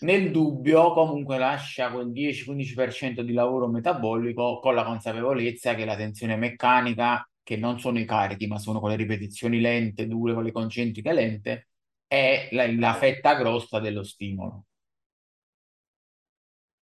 nel 0.00 0.30
dubbio 0.30 0.92
comunque 0.92 1.37
lascia 1.38 1.90
quel 1.90 2.12
10-15% 2.12 3.23
di 3.23 3.33
lavoro 3.33 3.66
metabolico 3.68 4.61
con 4.61 4.75
la 4.76 4.85
consapevolezza 4.85 5.75
che 5.75 5.85
la 5.85 5.97
tensione 5.97 6.37
meccanica 6.37 7.27
che 7.48 7.56
non 7.56 7.80
sono 7.80 7.98
i 7.98 8.04
carichi, 8.04 8.46
ma 8.46 8.58
sono 8.58 8.78
quelle 8.78 8.94
ripetizioni 8.94 9.58
lente, 9.58 10.06
dure, 10.06 10.34
con 10.34 10.44
le 10.44 10.52
concentriche 10.52 11.14
lente, 11.14 11.68
è 12.06 12.50
la, 12.50 12.70
la 12.70 12.92
fetta 12.92 13.37
grossa 13.37 13.80
dello 13.80 14.02
stimolo. 14.02 14.66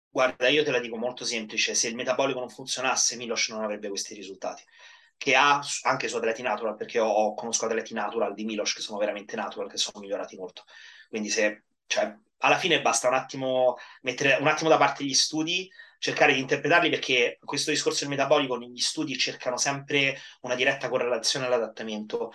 Guarda, 0.10 0.48
io 0.48 0.64
te 0.64 0.72
la 0.72 0.80
dico 0.80 0.98
molto 0.98 1.24
semplice, 1.24 1.76
se 1.76 1.88
il 1.88 1.94
metabolico 1.94 2.40
non 2.40 2.50
funzionasse, 2.50 3.16
Milos 3.16 3.50
non 3.50 3.62
avrebbe 3.62 3.90
questi 3.90 4.16
risultati, 4.16 4.64
che 5.18 5.36
ha 5.36 5.62
anche 5.84 6.08
su 6.08 6.18
atleti 6.18 6.42
natural, 6.42 6.76
perché 6.76 6.98
ho, 6.98 7.36
conosco 7.36 7.68
atleti 7.68 7.94
natural 7.94 8.34
di 8.34 8.44
Milos 8.44 8.74
che 8.74 8.82
sono 8.82 8.98
veramente 8.98 9.36
natural, 9.36 9.70
che 9.70 9.78
sono 9.78 10.00
migliorati 10.00 10.36
molto. 10.36 10.64
Quindi 11.10 11.30
se, 11.30 11.66
cioè, 11.86 12.12
alla 12.40 12.58
fine 12.58 12.82
basta 12.82 13.08
un 13.08 13.14
attimo 13.14 13.76
mettere 14.02 14.38
un 14.42 14.48
attimo 14.48 14.72
da 14.72 14.78
parte 14.78 15.04
gli 15.04 15.14
studi, 15.14 15.70
cercare 16.00 16.34
di 16.34 16.40
interpretarli 16.40 16.90
perché 16.90 17.38
questo 17.44 17.70
discorso 17.70 18.00
del 18.00 18.10
metabolico 18.10 18.58
negli 18.58 18.80
studi 18.80 19.18
cercano 19.18 19.58
sempre 19.58 20.18
una 20.42 20.56
diretta 20.56 20.90
correlazione 20.90 21.46
all'adattamento, 21.46 22.32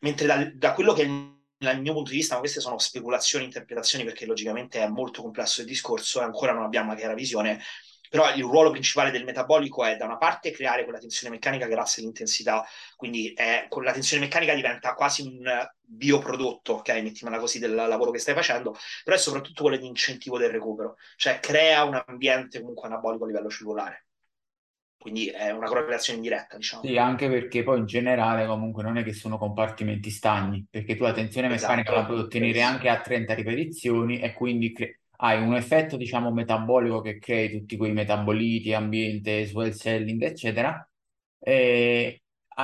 mentre 0.00 0.26
da, 0.26 0.50
da 0.54 0.72
quello 0.74 0.92
che 0.92 1.34
dal 1.58 1.80
mio 1.80 1.94
punto 1.94 2.10
di 2.10 2.16
vista, 2.18 2.34
ma 2.34 2.40
queste 2.40 2.60
sono 2.60 2.78
speculazioni, 2.78 3.44
interpretazioni, 3.46 4.04
perché 4.04 4.26
logicamente 4.26 4.80
è 4.80 4.88
molto 4.88 5.22
complesso 5.22 5.62
il 5.62 5.66
discorso 5.66 6.20
e 6.20 6.24
ancora 6.24 6.52
non 6.52 6.64
abbiamo 6.64 6.90
una 6.90 6.98
chiara 6.98 7.14
visione. 7.14 7.62
Però 8.08 8.32
il 8.34 8.42
ruolo 8.42 8.70
principale 8.70 9.10
del 9.10 9.24
metabolico 9.24 9.84
è 9.84 9.96
da 9.96 10.04
una 10.04 10.16
parte 10.16 10.50
creare 10.50 10.84
quella 10.84 10.98
tensione 10.98 11.34
meccanica 11.34 11.66
grazie 11.66 12.02
all'intensità, 12.02 12.64
quindi 12.96 13.32
è, 13.32 13.66
con 13.68 13.84
la 13.84 13.92
tensione 13.92 14.24
meccanica 14.24 14.54
diventa 14.54 14.94
quasi 14.94 15.22
un 15.22 15.68
bioprodotto, 15.80 16.74
ok, 16.74 16.88
mettiamola 17.02 17.40
così, 17.40 17.58
del 17.58 17.74
lavoro 17.74 18.10
che 18.10 18.18
stai 18.18 18.34
facendo, 18.34 18.76
però 19.04 19.16
è 19.16 19.18
soprattutto 19.18 19.62
quello 19.62 19.76
di 19.76 19.86
incentivo 19.86 20.38
del 20.38 20.50
recupero, 20.50 20.96
cioè 21.16 21.40
crea 21.40 21.84
un 21.84 22.02
ambiente 22.06 22.60
comunque 22.60 22.88
anabolico 22.88 23.24
a 23.24 23.26
livello 23.28 23.48
cellulare. 23.48 24.06
Quindi 24.98 25.28
è 25.28 25.50
una 25.52 25.68
correlazione 25.68 26.18
indiretta, 26.18 26.56
diciamo. 26.56 26.82
Sì, 26.82 26.96
anche 26.96 27.28
perché 27.28 27.62
poi 27.62 27.78
in 27.78 27.86
generale 27.86 28.44
comunque 28.44 28.82
non 28.82 28.96
è 28.96 29.04
che 29.04 29.12
sono 29.12 29.38
compartimenti 29.38 30.10
stagni, 30.10 30.66
perché 30.68 30.96
tu 30.96 31.04
la 31.04 31.12
tensione 31.12 31.46
meccanica 31.46 31.90
esatto, 31.90 32.00
la 32.00 32.06
puoi 32.06 32.18
ottenere 32.18 32.60
anche 32.62 32.88
a 32.88 33.00
30 33.00 33.34
ripetizioni 33.34 34.18
e 34.18 34.32
quindi 34.32 34.72
cre- 34.72 35.02
hai 35.16 35.42
un 35.42 35.54
effetto, 35.54 35.96
diciamo, 35.96 36.32
metabolico 36.32 37.00
che 37.00 37.18
crei 37.18 37.50
tutti 37.50 37.76
quei 37.76 37.92
metaboliti, 37.92 38.72
ambiente, 38.74 39.44
swell 39.46 39.72
celling, 39.72 40.22
eccetera, 40.22 40.88
e 41.38 42.22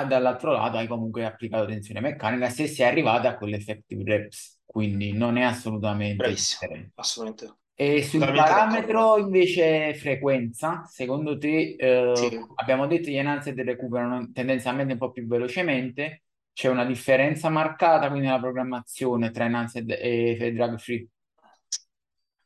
dall'altro 0.09 0.53
lato 0.53 0.77
hai 0.79 0.87
comunque 0.87 1.25
applicato 1.25 1.67
tensione 1.67 2.01
meccanica 2.01 2.49
se 2.49 2.67
sei 2.67 2.87
arrivato 2.87 3.29
a 3.29 3.37
quell'effective 3.37 4.03
reps, 4.05 4.61
quindi 4.65 5.13
non 5.13 5.37
è 5.37 5.43
assolutamente 5.43 6.25
Bravissimo, 6.25 6.91
assolutamente. 6.95 7.61
E 7.75 8.03
sul 8.03 8.21
parametro 8.21 9.19
invece 9.19 9.95
frequenza, 9.95 10.85
secondo 10.85 11.37
te, 11.39 11.75
eh, 11.79 12.29
Sì. 12.31 12.39
abbiamo 12.57 12.87
detto 12.87 13.09
gli 13.11 13.17
enhanced 13.17 13.59
recuperano 13.61 14.31
tendenzialmente 14.33 14.93
un 14.93 14.99
po' 14.99 15.11
più 15.11 15.27
velocemente, 15.27 16.23
c'è 16.53 16.69
una 16.69 16.85
differenza 16.85 17.49
marcata 17.49 18.09
quindi 18.09 18.27
nella 18.27 18.39
programmazione 18.41 19.31
tra 19.31 19.47
enhanced 19.47 19.91
e 19.91 20.53
drug 20.55 20.79
free? 20.79 21.09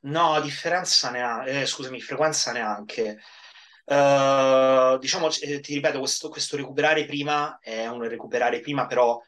No, 0.07 0.41
differenza 0.41 1.11
neanche, 1.11 1.63
eh, 1.63 1.67
scusami, 1.67 2.01
frequenza 2.01 2.53
neanche. 2.53 3.19
Uh, 3.85 4.99
diciamo, 4.99 5.29
eh, 5.41 5.61
ti 5.61 5.75
ripeto, 5.75 5.99
questo, 5.99 6.29
questo, 6.29 6.57
recuperare 6.57 7.05
prima 7.07 7.59
è 7.61 7.87
un 7.87 8.03
recuperare 8.09 8.61
prima, 8.61 8.87
però 8.87 9.21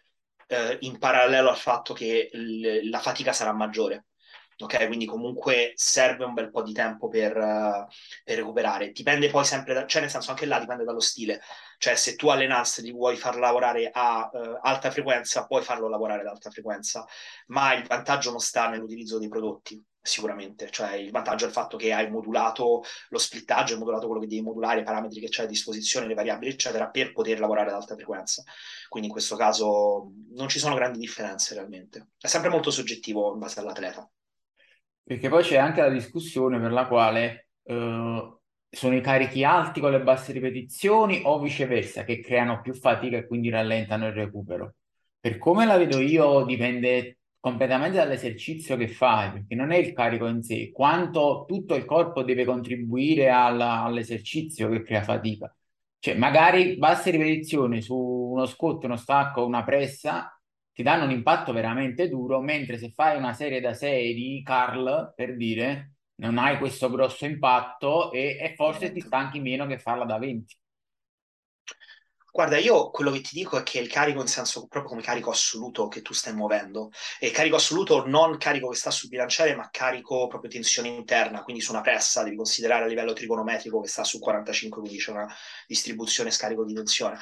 eh, 0.47 0.79
in 0.83 0.99
parallelo 0.99 1.49
al 1.51 1.57
fatto 1.57 1.95
che 1.95 2.29
l- 2.33 2.89
la 2.89 3.01
fatica 3.01 3.33
sarà 3.33 3.53
maggiore. 3.53 4.07
Ok, 4.61 4.87
quindi 4.87 5.07
comunque 5.07 5.73
serve 5.77 6.25
un 6.25 6.35
bel 6.35 6.51
po' 6.51 6.63
di 6.63 6.73
tempo 6.73 7.09
per, 7.09 7.37
uh, 7.37 7.87
per 8.25 8.37
recuperare. 8.37 8.91
Dipende 8.91 9.31
poi 9.31 9.45
sempre, 9.45 9.75
da, 9.75 9.87
cioè 9.87 10.01
nel 10.03 10.11
senso 10.11 10.31
anche 10.31 10.47
là 10.47 10.59
dipende 10.61 10.85
dallo 10.85 11.01
stile. 11.01 11.41
Cioè 11.79 11.95
se 11.97 12.15
tu 12.17 12.29
allenarsi 12.29 12.83
li 12.83 12.93
vuoi 12.93 13.17
far 13.17 13.37
lavorare 13.37 13.91
a 13.93 14.29
uh, 14.33 14.59
alta 14.63 14.91
frequenza, 14.91 15.47
puoi 15.47 15.63
farlo 15.63 15.89
lavorare 15.89 16.21
ad 16.23 16.27
alta 16.29 16.51
frequenza, 16.51 17.05
ma 17.49 17.75
il 17.75 17.87
vantaggio 17.87 18.31
non 18.31 18.41
sta 18.41 18.69
nell'utilizzo 18.69 19.19
dei 19.19 19.29
prodotti 19.29 19.81
sicuramente. 20.09 20.69
Cioè, 20.71 20.95
il 20.95 21.11
vantaggio 21.11 21.45
è 21.45 21.49
il 21.49 21.53
fatto 21.53 21.77
che 21.77 21.93
hai 21.93 22.11
modulato 22.11 22.83
lo 23.11 23.19
splittaggio, 23.19 23.75
hai 23.75 23.79
modulato 23.79 24.07
quello 24.07 24.21
che 24.21 24.27
devi 24.27 24.43
modulare, 24.43 24.81
i 24.81 24.85
parametri 24.85 25.21
che 25.21 25.29
c'hai 25.31 25.45
a 25.45 25.49
disposizione, 25.49 26.07
le 26.07 26.15
variabili, 26.15 26.51
eccetera, 26.51 26.89
per 26.89 27.13
poter 27.13 27.39
lavorare 27.39 27.69
ad 27.69 27.77
alta 27.77 27.95
frequenza. 27.95 28.43
Quindi 28.89 29.09
in 29.09 29.15
questo 29.15 29.37
caso 29.37 30.11
non 30.33 30.49
ci 30.49 30.59
sono 30.59 30.75
grandi 30.75 30.99
differenze 30.99 31.55
realmente. 31.55 32.09
È 32.19 32.27
sempre 32.27 32.51
molto 32.51 32.71
soggettivo 32.71 33.33
in 33.33 33.39
base 33.39 33.61
all'atleta. 33.61 34.11
Perché 35.03 35.29
poi 35.29 35.43
c'è 35.43 35.57
anche 35.57 35.81
la 35.81 35.89
discussione 35.89 36.61
per 36.61 36.73
la 36.73 36.87
quale 36.87 37.49
eh, 37.63 38.39
sono 38.71 38.95
i 38.95 39.01
carichi 39.01 39.45
alti 39.45 39.81
con 39.81 39.91
le 39.91 40.03
basse 40.03 40.33
ripetizioni 40.33 41.23
o 41.25 41.39
viceversa, 41.39 42.05
che 42.05 42.21
creano 42.21 42.61
più 42.61 42.75
fatica 42.75 43.17
e 43.17 43.27
quindi 43.27 43.49
rallentano 43.49 44.07
il 44.07 44.13
recupero. 44.13 44.75
Per 45.21 45.39
come 45.39 45.65
la 45.65 45.77
vedo 45.77 45.99
io, 46.01 46.45
dipende 46.45 47.19
completamente 47.41 47.97
dall'esercizio 47.97 48.77
che 48.77 48.89
fai, 48.89 49.33
perché 49.33 49.55
non 49.55 49.71
è 49.71 49.77
il 49.77 49.93
carico 49.93 50.27
in 50.27 50.43
sé, 50.43 50.71
quanto 50.73 51.45
tutto 51.47 51.75
il 51.75 51.85
corpo 51.85 52.23
deve 52.23 52.45
contribuire 52.45 53.29
alla, 53.31 53.83
all'esercizio 53.83 54.69
che 54.69 54.83
crea 54.83 55.03
fatica. 55.03 55.55
Cioè, 56.01 56.15
magari 56.17 56.77
basse 56.77 57.11
ripetizioni 57.11 57.83
su 57.83 57.97
uno 57.97 58.47
squat, 58.47 58.85
uno 58.85 58.97
stacco, 58.97 59.45
una 59.45 59.65
pressa 59.65 60.33
ti 60.73 60.85
danno 60.85 61.05
un 61.05 61.11
impatto 61.11 61.53
veramente 61.53 62.09
duro, 62.09 62.41
mentre 62.41 62.79
se 62.79 62.93
fai 62.93 63.17
una 63.17 63.33
serie 63.33 63.61
da 63.61 63.75
6 63.75 64.15
di 64.15 64.43
curl, 64.45 65.13
per 65.17 65.37
dire, 65.37 65.95
non 66.21 66.39
hai 66.39 66.57
questo 66.59 66.89
grosso 66.89 67.25
impatto 67.27 68.13
e, 68.13 68.39
e 68.41 68.55
forse 68.55 68.93
ti 68.93 69.01
stanchi 69.01 69.41
meno 69.41 69.67
che 69.67 69.79
farla 69.81 70.05
da 70.05 70.19
20. 70.19 70.57
Guarda, 72.31 72.59
io 72.59 72.91
quello 72.91 73.11
che 73.11 73.21
ti 73.23 73.31
dico 73.35 73.59
è 73.59 73.63
che 73.63 73.79
il 73.79 73.89
carico 73.89 74.21
in 74.21 74.27
senso 74.27 74.67
proprio 74.67 74.91
come 74.91 75.03
carico 75.03 75.31
assoluto 75.31 75.89
che 75.89 76.03
tu 76.03 76.13
stai 76.13 76.35
muovendo, 76.35 76.91
e 77.19 77.31
carico 77.31 77.57
assoluto 77.57 78.07
non 78.07 78.37
carico 78.37 78.69
che 78.69 78.77
sta 78.77 78.91
sul 78.91 79.09
bilanciere, 79.09 79.55
ma 79.57 79.69
carico 79.71 80.27
proprio 80.27 80.51
tensione 80.51 80.89
interna, 80.89 81.43
quindi 81.43 81.63
su 81.63 81.73
una 81.73 81.81
pressa 81.81 82.23
devi 82.23 82.37
considerare 82.37 82.85
a 82.85 82.87
livello 82.87 83.15
trigonometrico 83.15 83.81
che 83.81 83.89
sta 83.89 84.05
su 84.05 84.19
45, 84.19 84.81
quindi 84.81 84.99
c'è 84.99 85.11
una 85.11 85.35
distribuzione 85.67 86.31
scarico 86.31 86.65
di 86.65 86.75
tensione. 86.75 87.19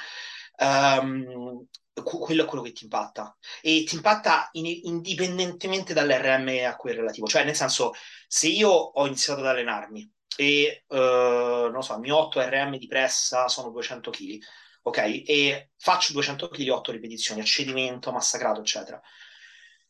Um, 0.59 1.67
quello 2.03 2.43
è 2.43 2.47
quello 2.47 2.63
che 2.63 2.73
ti 2.73 2.85
impatta 2.85 3.37
e 3.63 3.85
ti 3.87 3.95
impatta 3.95 4.49
in, 4.53 4.67
indipendentemente 4.67 5.95
dall'RM 5.95 6.67
a 6.67 6.77
cui 6.77 6.91
è 6.91 6.95
relativo, 6.95 7.27
cioè 7.27 7.45
nel 7.45 7.55
senso 7.55 7.93
se 8.27 8.49
io 8.49 8.71
ho 8.71 9.07
iniziato 9.07 9.41
ad 9.41 9.47
allenarmi 9.47 10.11
e 10.37 10.85
uh, 10.89 11.71
non 11.71 11.83
so, 11.83 11.95
il 11.95 12.01
mio 12.01 12.17
8 12.19 12.41
RM 12.41 12.77
di 12.77 12.87
pressa 12.87 13.49
sono 13.49 13.71
200 13.71 14.11
kg 14.11 14.39
ok? 14.87 15.23
E 15.27 15.71
faccio 15.77 16.13
200 16.13 16.49
kg 16.49 16.69
8 16.69 16.93
ripetizioni, 16.93 17.41
accedimento, 17.41 18.13
massacrato, 18.13 18.61
eccetera. 18.61 19.01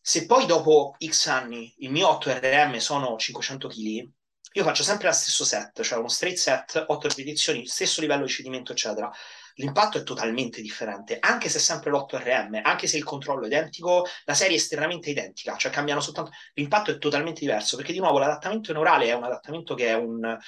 Se 0.01 0.25
poi 0.25 0.47
dopo 0.47 0.97
X 1.05 1.27
anni 1.27 1.75
il 1.79 1.91
mio 1.91 2.09
8 2.09 2.39
RM 2.39 2.77
sono 2.79 3.17
500 3.17 3.69
kg, 3.69 4.09
io 4.53 4.63
faccio 4.63 4.83
sempre 4.83 5.09
lo 5.09 5.13
stesso 5.13 5.45
set, 5.45 5.83
cioè 5.83 5.99
uno 5.99 6.09
straight 6.09 6.39
set, 6.39 6.85
8 6.87 7.09
ripetizioni, 7.09 7.67
stesso 7.67 8.01
livello 8.01 8.25
di 8.25 8.31
cedimento, 8.31 8.73
eccetera. 8.73 9.11
L'impatto 9.57 9.99
è 9.99 10.03
totalmente 10.03 10.63
differente, 10.63 11.19
anche 11.21 11.51
se 11.51 11.59
è 11.59 11.61
sempre 11.61 11.91
l'8 11.91 12.19
RM, 12.19 12.61
anche 12.63 12.87
se 12.87 12.97
il 12.97 13.05
controllo 13.05 13.45
è 13.45 13.47
identico, 13.47 14.07
la 14.25 14.35
serie 14.35 14.57
è 14.57 14.59
estremamente 14.59 15.11
identica, 15.11 15.57
cioè 15.57 15.71
cambiano 15.71 16.01
soltanto. 16.01 16.31
L'impatto 16.55 16.91
è 16.91 16.99
totalmente 16.99 17.41
diverso, 17.41 17.77
perché 17.77 17.93
di 17.93 17.99
nuovo 17.99 18.19
l'adattamento 18.19 18.73
neurale 18.73 19.07
è 19.07 19.13
un 19.13 19.25
adattamento 19.25 19.75
che 19.75 19.89
è 19.89 19.95
un, 19.95 20.39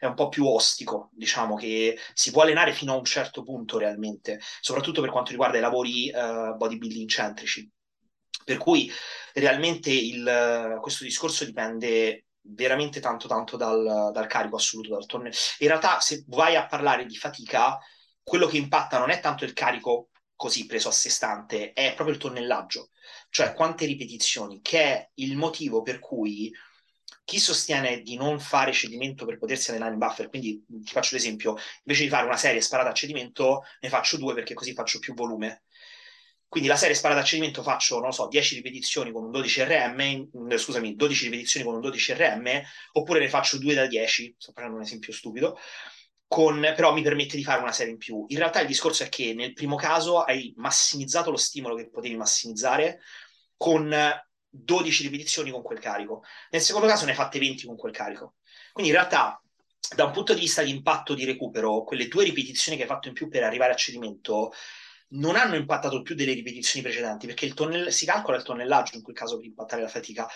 è 0.00 0.06
un 0.06 0.14
po' 0.14 0.30
più 0.30 0.46
ostico, 0.46 1.10
diciamo 1.12 1.54
che 1.56 1.98
si 2.14 2.30
può 2.30 2.42
allenare 2.42 2.72
fino 2.72 2.94
a 2.94 2.96
un 2.96 3.04
certo 3.04 3.42
punto 3.42 3.76
realmente, 3.76 4.40
soprattutto 4.60 5.02
per 5.02 5.10
quanto 5.10 5.30
riguarda 5.30 5.58
i 5.58 5.60
lavori 5.60 6.10
uh, 6.10 6.56
bodybuilding 6.56 7.06
centrici. 7.06 7.70
Per 8.42 8.56
cui 8.56 8.90
realmente 9.34 9.90
il, 9.90 10.78
questo 10.80 11.04
discorso 11.04 11.44
dipende 11.44 12.24
veramente 12.40 12.98
tanto 12.98 13.28
tanto 13.28 13.58
dal, 13.58 14.10
dal 14.10 14.26
carico 14.26 14.56
assoluto 14.56 14.94
dal 14.94 15.04
torneo. 15.04 15.32
In 15.58 15.68
realtà 15.68 16.00
se 16.00 16.24
vai 16.28 16.56
a 16.56 16.66
parlare 16.66 17.04
di 17.04 17.16
fatica, 17.16 17.78
quello 18.22 18.46
che 18.46 18.56
impatta 18.56 18.98
non 18.98 19.10
è 19.10 19.20
tanto 19.20 19.44
il 19.44 19.52
carico 19.52 20.08
così 20.34 20.64
preso 20.64 20.88
a 20.88 20.92
sé 20.92 21.10
stante, 21.10 21.74
è 21.74 21.92
proprio 21.92 22.16
il 22.16 22.22
tornellaggio, 22.22 22.88
cioè 23.28 23.52
quante 23.52 23.84
ripetizioni, 23.84 24.62
che 24.62 24.82
è 24.82 25.10
il 25.16 25.36
motivo 25.36 25.82
per 25.82 25.98
cui 25.98 26.50
chi 27.24 27.38
sostiene 27.38 28.00
di 28.00 28.16
non 28.16 28.40
fare 28.40 28.72
cedimento 28.72 29.24
per 29.24 29.38
potersi 29.38 29.70
allenare 29.70 29.92
in 29.92 29.98
buffer, 29.98 30.28
quindi 30.28 30.64
ti 30.66 30.92
faccio 30.92 31.14
l'esempio, 31.14 31.56
invece 31.84 32.04
di 32.04 32.08
fare 32.08 32.26
una 32.26 32.36
serie 32.36 32.60
sparata 32.60 32.90
a 32.90 32.92
cedimento, 32.92 33.62
ne 33.80 33.88
faccio 33.88 34.16
due 34.16 34.34
perché 34.34 34.54
così 34.54 34.72
faccio 34.72 34.98
più 34.98 35.14
volume. 35.14 35.62
Quindi 36.48 36.68
la 36.68 36.76
serie 36.76 36.96
sparata 36.96 37.20
a 37.20 37.22
cedimento 37.22 37.62
faccio, 37.62 38.00
non 38.00 38.12
so, 38.12 38.26
10 38.26 38.56
ripetizioni 38.56 39.12
con 39.12 39.22
un 39.24 39.30
12 39.30 39.62
RM, 39.62 40.56
scusami, 40.56 40.96
12 40.96 41.24
ripetizioni 41.26 41.64
con 41.64 41.76
un 41.76 41.80
12 41.80 42.12
RM, 42.12 42.62
oppure 42.94 43.20
ne 43.20 43.28
faccio 43.28 43.56
2 43.58 43.74
da 43.74 43.86
10, 43.86 44.34
sto 44.36 44.50
facendo 44.52 44.76
un 44.76 44.82
esempio 44.82 45.12
stupido, 45.12 45.56
con, 46.26 46.60
però 46.74 46.92
mi 46.92 47.02
permette 47.02 47.36
di 47.36 47.44
fare 47.44 47.60
una 47.60 47.70
serie 47.70 47.92
in 47.92 47.98
più. 47.98 48.24
In 48.28 48.38
realtà 48.38 48.60
il 48.60 48.66
discorso 48.66 49.04
è 49.04 49.08
che 49.08 49.32
nel 49.32 49.52
primo 49.52 49.76
caso 49.76 50.22
hai 50.22 50.52
massimizzato 50.56 51.30
lo 51.30 51.36
stimolo 51.36 51.76
che 51.76 51.88
potevi 51.88 52.16
massimizzare 52.16 53.00
con 53.56 53.94
12 54.50 55.04
ripetizioni 55.04 55.50
con 55.50 55.62
quel 55.62 55.78
carico. 55.78 56.22
Nel 56.50 56.60
secondo 56.60 56.86
caso 56.86 57.04
ne 57.04 57.12
hai 57.12 57.16
fatte 57.16 57.38
20 57.38 57.66
con 57.66 57.76
quel 57.76 57.92
carico. 57.92 58.34
Quindi 58.72 58.90
in 58.90 58.96
realtà, 58.96 59.40
da 59.94 60.04
un 60.04 60.12
punto 60.12 60.34
di 60.34 60.40
vista 60.40 60.62
di 60.62 60.70
impatto 60.70 61.14
di 61.14 61.24
recupero, 61.24 61.82
quelle 61.84 62.08
due 62.08 62.24
ripetizioni 62.24 62.76
che 62.76 62.84
hai 62.84 62.88
fatto 62.88 63.08
in 63.08 63.14
più 63.14 63.28
per 63.28 63.44
arrivare 63.44 63.72
a 63.72 63.76
cedimento 63.76 64.52
non 65.12 65.36
hanno 65.36 65.56
impattato 65.56 66.02
più 66.02 66.14
delle 66.14 66.34
ripetizioni 66.34 66.84
precedenti, 66.84 67.26
perché 67.26 67.46
il 67.46 67.54
tonnell- 67.54 67.88
si 67.88 68.04
calcola 68.06 68.36
il 68.36 68.42
tonnellaggio 68.42 68.96
in 68.96 69.02
quel 69.02 69.16
caso 69.16 69.36
per 69.36 69.46
impattare 69.46 69.82
la 69.82 69.88
fatica. 69.88 70.28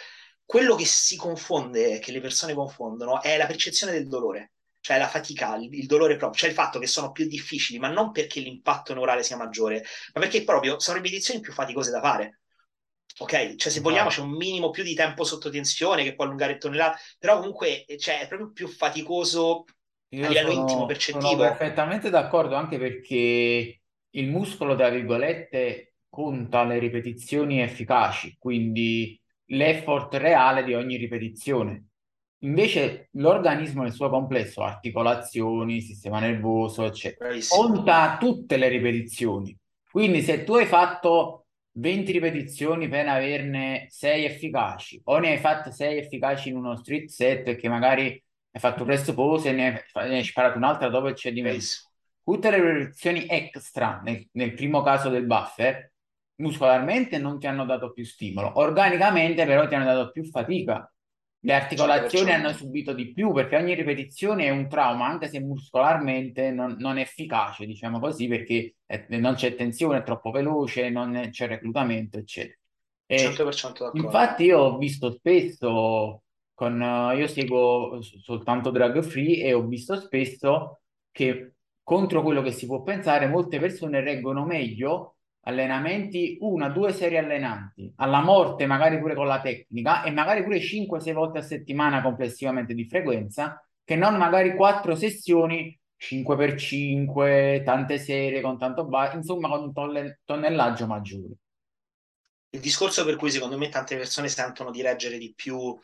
Quello 0.44 0.74
che 0.74 0.84
si 0.84 1.16
confonde, 1.16 1.98
che 2.00 2.12
le 2.12 2.20
persone 2.20 2.54
confondono, 2.54 3.22
è 3.22 3.36
la 3.36 3.46
percezione 3.46 3.92
del 3.92 4.08
dolore, 4.08 4.52
cioè 4.80 4.98
la 4.98 5.08
fatica, 5.08 5.56
il, 5.56 5.86
dolore 5.86 6.16
proprio, 6.16 6.38
cioè 6.38 6.50
il 6.50 6.54
fatto 6.54 6.78
che 6.78 6.86
sono 6.86 7.12
più 7.12 7.26
difficili, 7.26 7.78
ma 7.78 7.88
non 7.88 8.10
perché 8.10 8.40
l'impatto 8.40 8.92
neurale 8.94 9.22
sia 9.22 9.36
maggiore, 9.36 9.84
ma 10.12 10.20
perché 10.20 10.44
proprio 10.44 10.78
sono 10.78 10.96
ripetizioni 10.96 11.40
più 11.40 11.52
faticose 11.52 11.90
da 11.90 12.00
fare. 12.00 12.40
Ok, 13.18 13.54
cioè 13.54 13.70
se 13.70 13.80
vogliamo 13.80 14.08
c'è 14.08 14.20
un 14.20 14.32
minimo 14.32 14.70
più 14.70 14.82
di 14.82 14.94
tempo 14.94 15.22
sotto 15.22 15.48
tensione 15.48 16.02
che 16.02 16.14
può 16.14 16.24
allungare 16.24 16.54
il 16.54 16.58
tonnellato, 16.58 16.98
però 17.18 17.38
comunque 17.38 17.84
cioè, 17.96 18.20
è 18.20 18.26
proprio 18.26 18.50
più 18.50 18.66
faticoso 18.66 19.64
Io 20.08 20.24
a 20.24 20.28
livello 20.28 20.50
sono, 20.50 20.60
intimo, 20.60 20.86
percettivo. 20.86 21.28
Sono 21.28 21.42
perfettamente 21.42 22.10
d'accordo 22.10 22.56
anche 22.56 22.76
perché 22.76 23.80
il 24.10 24.28
muscolo, 24.28 24.74
tra 24.74 24.88
virgolette, 24.88 25.94
conta 26.08 26.64
le 26.64 26.78
ripetizioni 26.78 27.60
efficaci, 27.60 28.36
quindi 28.38 29.20
l'effort 29.46 30.14
reale 30.14 30.64
di 30.64 30.74
ogni 30.74 30.96
ripetizione. 30.96 31.86
Invece 32.44 33.08
l'organismo 33.12 33.82
nel 33.82 33.92
suo 33.92 34.10
complesso, 34.10 34.62
articolazioni, 34.62 35.80
sistema 35.80 36.20
nervoso, 36.20 36.84
eccetera, 36.84 37.30
conta 37.48 38.16
tutte 38.18 38.56
le 38.56 38.68
ripetizioni. 38.68 39.56
Quindi 39.90 40.20
se 40.22 40.44
tu 40.44 40.54
hai 40.54 40.66
fatto 40.66 41.43
20 41.76 42.12
ripetizioni 42.12 42.88
per 42.88 43.08
averne 43.08 43.86
6 43.88 44.24
efficaci, 44.24 45.00
o 45.04 45.18
ne 45.18 45.30
hai 45.30 45.38
fatte 45.38 45.72
6 45.72 45.98
efficaci 45.98 46.48
in 46.50 46.56
uno 46.56 46.76
street 46.76 47.08
set 47.08 47.42
perché 47.42 47.68
magari 47.68 48.04
hai 48.06 48.60
fatto 48.60 48.84
presto 48.84 49.14
pose 49.14 49.48
e 49.48 49.52
ne 49.52 49.84
hai, 49.92 50.08
ne 50.08 50.16
hai 50.16 50.24
sparato 50.24 50.56
un'altra 50.56 50.88
dopo 50.88 51.08
il 51.08 51.16
cedimento. 51.16 51.64
Tutte 52.22 52.50
le 52.50 52.60
ripetizioni 52.60 53.26
extra 53.28 54.00
nel, 54.04 54.26
nel 54.32 54.54
primo 54.54 54.82
caso 54.82 55.08
del 55.08 55.26
buffer 55.26 55.92
muscolarmente 56.36 57.18
non 57.18 57.38
ti 57.38 57.46
hanno 57.46 57.64
dato 57.64 57.92
più 57.92 58.04
stimolo, 58.04 58.58
organicamente 58.58 59.44
però 59.44 59.66
ti 59.66 59.74
hanno 59.74 59.84
dato 59.84 60.10
più 60.10 60.24
fatica 60.24 60.88
le 61.44 61.52
articolazioni 61.52 62.30
100%. 62.30 62.32
hanno 62.32 62.52
subito 62.52 62.94
di 62.94 63.12
più 63.12 63.32
perché 63.32 63.56
ogni 63.56 63.74
ripetizione 63.74 64.46
è 64.46 64.50
un 64.50 64.66
trauma, 64.66 65.06
anche 65.06 65.28
se 65.28 65.40
muscolarmente 65.40 66.50
non, 66.50 66.76
non 66.78 66.96
è 66.96 67.02
efficace, 67.02 67.66
diciamo 67.66 68.00
così, 68.00 68.28
perché 68.28 68.76
è, 68.86 69.04
non 69.18 69.34
c'è 69.34 69.54
tensione, 69.54 69.98
è 69.98 70.02
troppo 70.02 70.30
veloce, 70.30 70.88
non 70.88 71.28
c'è 71.30 71.46
reclutamento, 71.46 72.16
eccetera. 72.16 72.58
E 73.06 73.28
100% 73.28 73.90
infatti 73.92 74.44
io 74.44 74.58
ho 74.58 74.78
visto 74.78 75.10
spesso, 75.12 76.22
con, 76.54 77.12
io 77.14 77.26
seguo 77.26 77.98
soltanto 78.00 78.70
drug 78.70 79.02
free 79.02 79.44
e 79.44 79.52
ho 79.52 79.66
visto 79.66 79.96
spesso 79.96 80.80
che 81.10 81.56
contro 81.82 82.22
quello 82.22 82.40
che 82.40 82.52
si 82.52 82.64
può 82.64 82.82
pensare 82.82 83.28
molte 83.28 83.60
persone 83.60 84.00
reggono 84.00 84.46
meglio 84.46 85.13
allenamenti, 85.44 86.38
una, 86.40 86.68
due 86.68 86.92
serie 86.92 87.18
allenanti, 87.18 87.92
alla 87.96 88.20
morte 88.20 88.66
magari 88.66 88.98
pure 88.98 89.14
con 89.14 89.26
la 89.26 89.40
tecnica 89.40 90.02
e 90.02 90.10
magari 90.10 90.42
pure 90.42 90.60
5-6 90.60 91.12
volte 91.12 91.38
a 91.38 91.42
settimana 91.42 92.02
complessivamente 92.02 92.74
di 92.74 92.86
frequenza, 92.86 93.62
che 93.84 93.96
non 93.96 94.16
magari 94.16 94.54
quattro 94.54 94.94
sessioni 94.94 95.78
5x5, 95.96 97.62
tante 97.62 97.98
serie 97.98 98.40
con 98.40 98.58
tanto 98.58 98.84
basso, 98.86 99.16
insomma 99.16 99.48
con 99.48 99.62
un 99.62 99.72
tolle- 99.72 100.20
tonnellaggio 100.24 100.86
maggiore. 100.86 101.34
Il 102.50 102.60
discorso 102.60 103.04
per 103.04 103.16
cui 103.16 103.30
secondo 103.30 103.58
me 103.58 103.68
tante 103.68 103.96
persone 103.96 104.28
sentono 104.28 104.70
di 104.70 104.80
reggere 104.80 105.18
di 105.18 105.32
più 105.34 105.76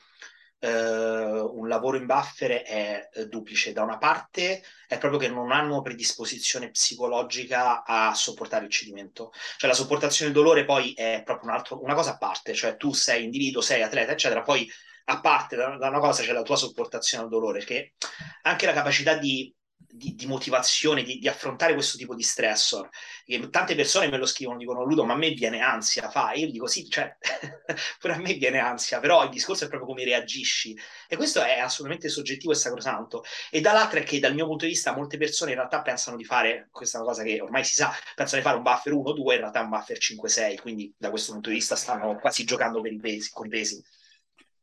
eh, 0.61 0.71
un 0.71 1.69
lavoro 1.69 1.97
in 1.97 2.07
buffer 2.07 2.63
è 2.63 3.09
eh, 3.13 3.27
duplice. 3.27 3.73
Da 3.73 3.83
una 3.83 3.99
parte 3.99 4.63
è 4.87 4.99
proprio 4.99 5.19
che 5.19 5.29
non 5.29 5.51
hanno 5.51 5.83
predisposizione 5.83 6.71
psicologica 6.71 7.83
a 7.85 8.15
sopportare 8.15 8.67
il 8.67 8.71
cedimento. 8.71 9.33
Cioè 9.57 9.69
la 9.69 9.77
sopportazione 9.77 10.31
del 10.31 10.41
dolore 10.41 10.65
poi 10.65 10.93
è 10.93 11.23
proprio 11.25 11.49
un 11.51 11.57
altro, 11.57 11.83
una 11.83 11.95
cosa 11.95 12.13
a 12.13 12.19
parte, 12.19 12.55
cioè 12.55 12.77
tu 12.77 12.93
sei 12.93 13.25
individuo, 13.25 13.63
sei 13.63 13.83
atleta, 13.83 14.13
eccetera, 14.13 14.43
poi 14.43 14.71
a 15.07 15.21
parte 15.21 15.57
da, 15.57 15.77
da 15.77 15.89
una 15.89 15.99
cosa 15.99 16.23
c'è 16.23 16.33
la 16.33 16.43
tua 16.43 16.57
sopportazione 16.57 17.25
al 17.25 17.31
dolore, 17.31 17.65
che 17.65 17.95
anche 18.43 18.67
la 18.67 18.73
capacità 18.73 19.17
di 19.17 19.53
di, 19.89 20.15
di 20.15 20.27
motivazione, 20.27 21.03
di, 21.03 21.19
di, 21.19 21.29
affrontare 21.29 21.75
questo 21.75 21.97
tipo 21.97 22.15
di 22.15 22.23
stressor. 22.23 22.89
E 23.27 23.51
tante 23.51 23.75
persone 23.75 24.09
me 24.09 24.19
lo 24.19 24.27
scrivono, 24.27 24.59
dicono 24.59 24.85
Ludo, 24.85 25.05
ma 25.05 25.15
a 25.15 25.17
me 25.17 25.31
viene 25.31 25.61
ansia, 25.61 26.09
fa. 26.11 26.33
E 26.33 26.41
io 26.41 26.51
dico 26.51 26.67
sì, 26.67 26.89
cioè, 26.89 27.17
pure 27.99 28.15
a 28.15 28.19
me 28.19 28.35
viene 28.35 28.59
ansia, 28.59 29.01
però 29.01 29.25
il 29.25 29.31
discorso 29.31 29.65
è 29.65 29.69
proprio 29.69 29.89
come 29.89 30.05
reagisci. 30.05 30.77
E 31.09 31.17
questo 31.17 31.43
è 31.43 31.59
assolutamente 31.59 32.09
soggettivo 32.09 32.53
e 32.53 32.57
sacrosanto. 32.57 33.25
E 33.51 33.61
dall'altra 33.61 34.01
è 34.01 34.03
che 34.03 34.19
dal 34.19 34.35
mio 34.35 34.47
punto 34.47 34.65
di 34.65 34.71
vista 34.71 34.95
molte 34.95 35.19
persone 35.19 35.51
in 35.51 35.57
realtà 35.57 35.83
pensano 35.83 36.17
di 36.17 36.25
fare, 36.25 36.69
questa 36.71 37.01
cosa 37.01 37.23
che 37.23 37.41
ormai 37.41 37.65
si 37.65 37.75
sa, 37.75 37.93
pensano 38.15 38.41
di 38.41 38.47
fare 38.47 38.59
un 38.59 38.63
buffer 38.63 38.93
1, 38.93 39.13
2, 39.13 39.35
in 39.35 39.41
realtà 39.41 39.61
un 39.61 39.69
buffer 39.69 39.99
5, 39.99 40.29
6, 40.29 40.59
quindi 40.59 40.95
da 40.97 41.11
questo 41.11 41.33
punto 41.33 41.49
di 41.49 41.57
vista 41.57 41.77
stanno 41.77 42.17
quasi 42.17 42.45
giocando 42.45 42.81
per 42.81 42.93
i 42.93 42.99
pesi, 42.99 43.31
con 43.33 43.47
i 43.47 43.49
pesi. 43.51 43.83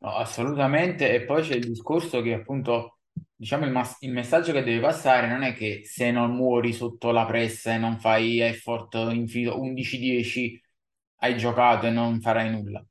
No, 0.00 0.16
assolutamente. 0.16 1.12
E 1.12 1.24
poi 1.24 1.42
c'è 1.42 1.54
il 1.54 1.68
discorso 1.68 2.22
che 2.22 2.32
appunto 2.32 2.97
diciamo, 3.38 3.64
il, 3.64 3.70
mas- 3.70 3.96
il 4.00 4.12
messaggio 4.12 4.52
che 4.52 4.64
deve 4.64 4.80
passare 4.80 5.28
non 5.28 5.42
è 5.42 5.54
che 5.54 5.82
se 5.84 6.10
non 6.10 6.34
muori 6.34 6.72
sotto 6.72 7.12
la 7.12 7.24
pressa 7.24 7.72
e 7.72 7.78
non 7.78 7.98
fai 7.98 8.40
effort 8.40 8.94
infinito 9.12 9.60
11-10 9.60 10.60
hai 11.20 11.36
giocato 11.36 11.86
e 11.86 11.90
non 11.90 12.20
farai 12.20 12.50
nulla. 12.50 12.84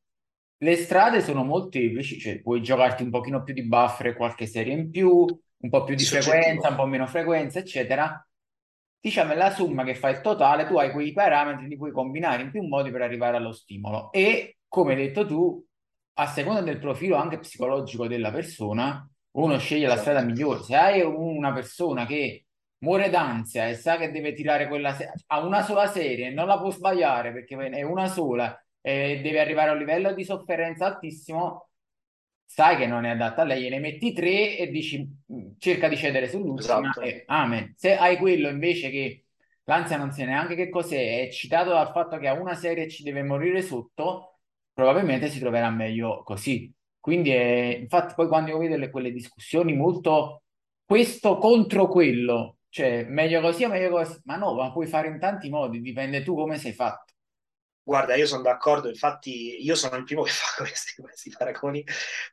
Le 0.60 0.76
strade 0.76 1.22
sono 1.22 1.44
molteplici, 1.44 2.18
cioè 2.18 2.42
puoi 2.42 2.62
giocarti 2.62 3.04
un 3.04 3.10
pochino 3.10 3.44
più 3.44 3.54
di 3.54 3.68
buffer, 3.68 4.16
qualche 4.16 4.48
serie 4.48 4.74
in 4.74 4.90
più, 4.90 5.10
un 5.10 5.70
po' 5.70 5.84
più 5.84 5.96
di 5.96 6.04
frequenza, 6.06 6.70
un 6.70 6.76
po' 6.76 6.86
meno 6.86 7.06
frequenza, 7.08 7.60
eccetera. 7.60 8.26
Diciamo, 9.00 9.34
è 9.34 9.36
la 9.36 9.52
somma 9.52 9.84
che 9.84 9.96
fa 9.96 10.10
il 10.10 10.22
totale, 10.22 10.66
tu 10.66 10.78
hai 10.78 10.92
quei 10.92 11.12
parametri, 11.14 11.68
li 11.68 11.78
puoi 11.78 11.92
combinare 11.92 12.42
in 12.42 12.52
più 12.52 12.64
modi 12.64 12.90
per 12.90 13.02
arrivare 13.02 13.38
allo 13.38 13.52
stimolo. 13.52 14.12
E, 14.12 14.58
come 14.68 14.94
hai 14.94 14.98
detto 14.98 15.26
tu, 15.26 15.64
a 16.14 16.26
seconda 16.26 16.62
del 16.62 16.80
profilo 16.80 17.16
anche 17.18 17.38
psicologico 17.40 18.08
della 18.08 18.32
persona, 18.32 19.08
uno 19.44 19.58
sceglie 19.60 19.88
la 19.88 19.98
strada 19.98 20.22
migliore. 20.22 20.64
Se 20.64 20.76
hai 20.76 21.02
una 21.02 21.54
persona 21.54 22.06
che 22.06 22.46
muore 22.80 23.10
d'ansia 23.10 23.68
e 23.68 23.76
sa 23.76 23.98
che 23.98 24.12
deve 24.12 24.34
tirare 24.34 24.68
quella 24.68 24.94
se- 24.94 25.12
a 25.28 25.44
una 25.46 25.64
sola 25.64 25.88
serie 25.88 26.32
non 26.32 26.48
la 26.48 26.60
può 26.60 26.70
sbagliare 26.70 27.32
perché 27.34 27.56
è 27.56 27.82
una 27.82 28.08
sola 28.08 28.60
e 28.82 29.20
deve 29.22 29.40
arrivare 29.40 29.70
a 29.70 29.74
un 29.74 29.80
livello 29.80 30.14
di 30.14 30.24
sofferenza 30.24 30.86
altissimo, 30.86 31.70
sai 32.46 32.78
che 32.78 32.88
non 32.88 33.06
è 33.06 33.10
adatta 33.10 33.42
a 33.42 33.46
lei, 33.46 33.64
gliene 33.64 33.80
metti 33.80 34.14
tre 34.14 34.58
e 34.58 34.70
dici 34.70 35.06
mm, 35.32 35.52
cerca 35.58 35.88
di 35.88 35.98
cedere 35.98 36.30
sull'ultima 36.30 36.80
esatto. 36.90 37.02
e 37.02 37.24
amen. 37.28 37.74
Se 37.76 37.96
hai 37.98 38.18
quello 38.18 38.50
invece 38.50 38.90
che 38.90 39.26
l'ansia 39.64 39.98
non 39.98 40.12
sa 40.12 40.24
neanche 40.26 40.56
che 40.56 40.70
cos'è, 40.70 41.20
è 41.20 41.22
eccitato 41.24 41.72
dal 41.72 41.92
fatto 41.92 42.18
che 42.18 42.28
a 42.28 42.34
una 42.34 42.56
serie 42.56 42.88
ci 42.90 43.04
deve 43.04 43.24
morire 43.24 43.62
sotto, 43.62 44.40
probabilmente 44.74 45.30
si 45.30 45.40
troverà 45.40 45.70
meglio 45.70 46.24
così. 46.24 46.74
Quindi, 47.08 47.30
è, 47.32 47.78
infatti, 47.80 48.16
poi 48.16 48.28
quando 48.28 48.50
io 48.52 48.58
vedo 48.58 48.76
le, 48.76 48.90
quelle 48.90 49.12
discussioni 49.14 49.74
molto 49.74 50.44
questo 50.84 51.38
contro 51.38 51.88
quello, 51.88 52.58
cioè 52.68 53.06
meglio 53.06 53.40
così 53.40 53.64
o 53.64 53.70
meglio 53.70 53.92
così, 53.92 54.20
ma 54.26 54.36
no, 54.36 54.54
ma 54.56 54.74
puoi 54.74 54.88
fare 54.88 55.08
in 55.08 55.18
tanti 55.18 55.48
modi, 55.50 55.80
dipende 55.80 56.22
tu 56.22 56.36
come 56.36 56.58
sei 56.58 56.74
fatto. 56.74 57.14
Guarda, 57.82 58.16
io 58.16 58.26
sono 58.26 58.42
d'accordo, 58.42 58.90
infatti 58.90 59.64
io 59.64 59.74
sono 59.76 59.96
il 59.96 60.04
primo 60.04 60.24
che 60.28 60.32
fa 60.32 60.62
questi, 60.62 61.02
questi 61.02 61.30
paragoni, 61.30 61.82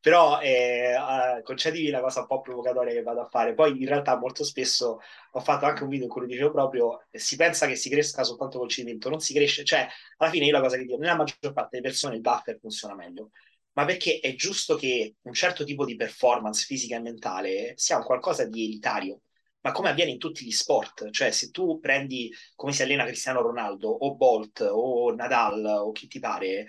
però 0.01 0.41
eh, 0.41 0.97
uh, 0.97 1.43
concedimi 1.45 1.91
la 1.91 2.01
cosa 2.01 2.23
un 2.23 2.27
po' 2.27 2.41
provocatoria 2.41 2.93
che 2.93 3.03
vado 3.03 3.21
a 3.21 3.29
fare. 3.29 3.55
Poi 3.55 3.81
in 3.81 3.87
realtà 3.87 4.19
molto 4.19 4.43
spesso 4.43 4.99
ho 5.31 5.41
fatto 5.41 5.67
anche 5.67 5.85
un 5.85 5.89
video 5.89 6.07
in 6.07 6.11
cui 6.11 6.27
dicevo 6.27 6.51
proprio, 6.51 7.05
si 7.13 7.37
pensa 7.37 7.69
che 7.69 7.77
si 7.77 7.89
cresca 7.91 8.25
soltanto 8.25 8.59
col 8.59 8.69
cedimento, 8.69 9.09
non 9.09 9.21
si 9.21 9.35
cresce, 9.35 9.63
cioè 9.63 9.87
alla 10.17 10.31
fine 10.31 10.47
io 10.47 10.53
la 10.53 10.61
cosa 10.61 10.77
che 10.77 10.83
dico, 10.83 10.97
nella 10.99 11.15
maggior 11.15 11.53
parte 11.53 11.69
delle 11.77 11.83
persone 11.83 12.17
il 12.17 12.21
buffer 12.21 12.59
funziona 12.59 12.97
meglio 12.97 13.31
ma 13.75 13.85
perché 13.85 14.21
è 14.21 14.35
giusto 14.35 14.77
che 14.77 15.17
un 15.23 15.33
certo 15.33 15.65
tipo 15.65 15.85
di 15.85 15.97
performance 15.97 16.65
fisica 16.65 16.97
e 16.97 17.01
mentale 17.01 17.75
sia 17.77 17.97
un 17.97 18.05
qualcosa 18.05 18.45
di 18.47 18.65
elitario, 18.65 19.23
ma 19.61 19.73
come 19.73 19.89
avviene 19.91 20.13
in 20.13 20.19
tutti 20.19 20.45
gli 20.45 20.53
sport, 20.53 21.11
cioè 21.11 21.31
se 21.31 21.51
tu 21.51 21.79
prendi 21.81 22.33
come 22.55 22.73
si 22.73 22.83
allena 22.83 23.05
Cristiano 23.05 23.41
Ronaldo 23.41 23.89
o 23.89 24.15
Bolt 24.15 24.61
o 24.61 25.13
Nadal 25.15 25.65
o 25.65 25.93
chi 25.93 26.07
ti 26.07 26.19
pare, 26.21 26.67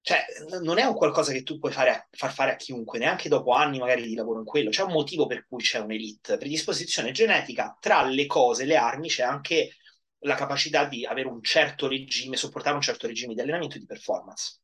cioè 0.00 0.24
non 0.62 0.78
è 0.78 0.84
un 0.84 0.94
qualcosa 0.94 1.32
che 1.32 1.42
tu 1.42 1.58
puoi 1.58 1.72
fare, 1.72 2.08
far 2.12 2.32
fare 2.32 2.52
a 2.52 2.56
chiunque, 2.56 2.98
neanche 2.98 3.28
dopo 3.28 3.52
anni 3.52 3.78
magari 3.78 4.02
di 4.06 4.14
lavoro 4.14 4.38
in 4.38 4.44
quello, 4.44 4.70
c'è 4.70 4.82
un 4.82 4.92
motivo 4.92 5.26
per 5.26 5.46
cui 5.48 5.62
c'è 5.62 5.80
un'elite, 5.80 6.36
predisposizione 6.36 7.10
genetica, 7.10 7.76
tra 7.80 8.02
le 8.04 8.26
cose, 8.26 8.64
le 8.64 8.76
armi 8.76 9.08
c'è 9.08 9.22
anche 9.24 9.76
la 10.20 10.34
capacità 10.36 10.84
di 10.86 11.04
avere 11.04 11.28
un 11.28 11.42
certo 11.42 11.88
regime, 11.88 12.36
sopportare 12.36 12.76
un 12.76 12.82
certo 12.82 13.06
regime 13.06 13.34
di 13.34 13.40
allenamento 13.40 13.76
e 13.76 13.80
di 13.80 13.86
performance 13.86 14.60